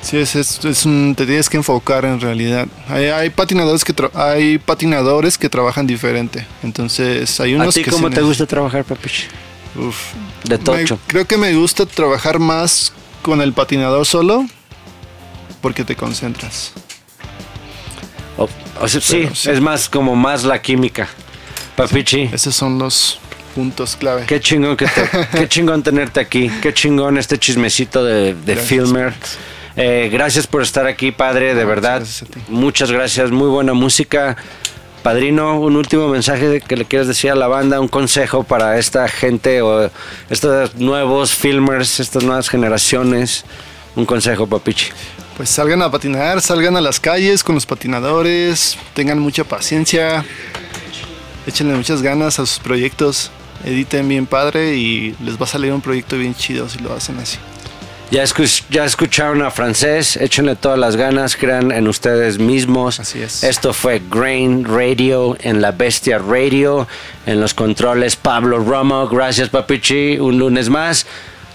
[0.01, 2.67] Sí, es, es, es un- te tienes que enfocar en realidad.
[2.89, 6.45] Hay, hay patinadores que tra- hay patinadores que trabajan diferente.
[6.61, 9.23] Entonces hay ¿A unos ti que cómo te gusta trabajar, Papichi?
[9.77, 9.97] Uf.
[10.43, 10.99] De Me- tocho.
[11.07, 14.45] creo que me gusta trabajar más con el patinador solo
[15.61, 16.73] porque te concentras.
[18.37, 18.49] O,
[18.81, 19.49] o sea, sí, Pero sí.
[19.51, 21.07] es más como más la química.
[21.77, 22.29] Papichi.
[22.33, 23.19] Esos son los
[23.53, 24.25] puntos clave.
[24.25, 26.49] Qué chingón, que te- qué chingón tenerte aquí.
[26.61, 29.13] Qué chingón este chismecito de, de Filmer.
[29.75, 31.97] Eh, gracias por estar aquí, padre, de No, verdad.
[31.99, 32.29] gracias.
[32.47, 34.35] Muchas gracias, muy buena música.
[35.01, 39.07] Padrino, un último mensaje que le quieras decir a la banda, un consejo para esta
[39.09, 39.89] gente o
[40.29, 43.43] estos nuevos filmers, estas nuevas generaciones.
[43.95, 44.91] Un consejo, papichi.
[45.35, 50.23] Pues salgan a patinar, salgan a las calles con los patinadores, tengan mucha paciencia,
[51.45, 53.29] échenle muchas ganas a sus proyectos,
[53.65, 57.17] editen bien padre y les va a salir un proyecto bien chido si lo hacen
[57.19, 57.37] así.
[58.11, 62.99] Ya, escu- ya escucharon a francés, échenle todas las ganas, crean en ustedes mismos.
[62.99, 63.43] Así es.
[63.43, 66.87] Esto fue Grain Radio en La Bestia Radio,
[67.25, 69.07] en los controles Pablo Romo.
[69.07, 71.07] Gracias, Papichi, un lunes más.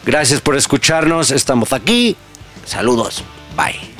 [0.04, 2.16] Gracias por escucharnos, estamos aquí.
[2.64, 3.22] Saludos,
[3.56, 3.97] bye.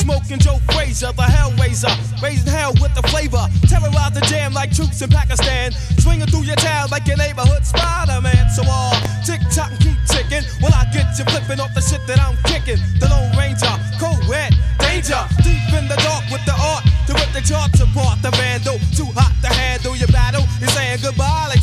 [0.00, 1.92] Smoking Joe Frazier, the Hellraiser,
[2.22, 3.44] raising hell with the flavor.
[3.68, 8.48] Terrorize the jam like troops in Pakistan, swinging through your town like your neighborhood Spider-Man.
[8.56, 8.96] So uh, all
[9.28, 10.44] tick tock and keep ticking.
[10.64, 12.80] Will I get you flipping off the shit that I'm kicking?
[12.98, 13.70] The Lone Ranger,
[14.00, 18.24] co-ed, danger, deep in the dark with the art to rip the charts apart.
[18.24, 20.48] The vandal, too hot to handle your battle.
[20.58, 21.59] You're saying goodbye like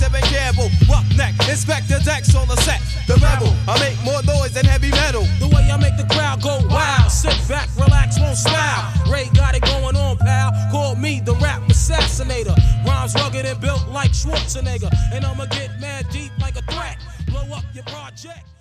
[0.89, 2.81] Roughneck, inspect the decks on the set.
[3.07, 5.23] The rebel, I make more noise than heavy metal.
[5.39, 7.11] The way I make the crowd go wild.
[7.11, 8.93] Sit back, relax, won't smile.
[9.11, 10.53] Ray got it going on, pal.
[10.71, 12.55] Call me the rap assassinator.
[12.85, 14.91] Rhymes rugged and built like Schwarzenegger.
[15.13, 16.97] And I'ma get mad deep like a threat.
[17.27, 18.56] Blow up your project.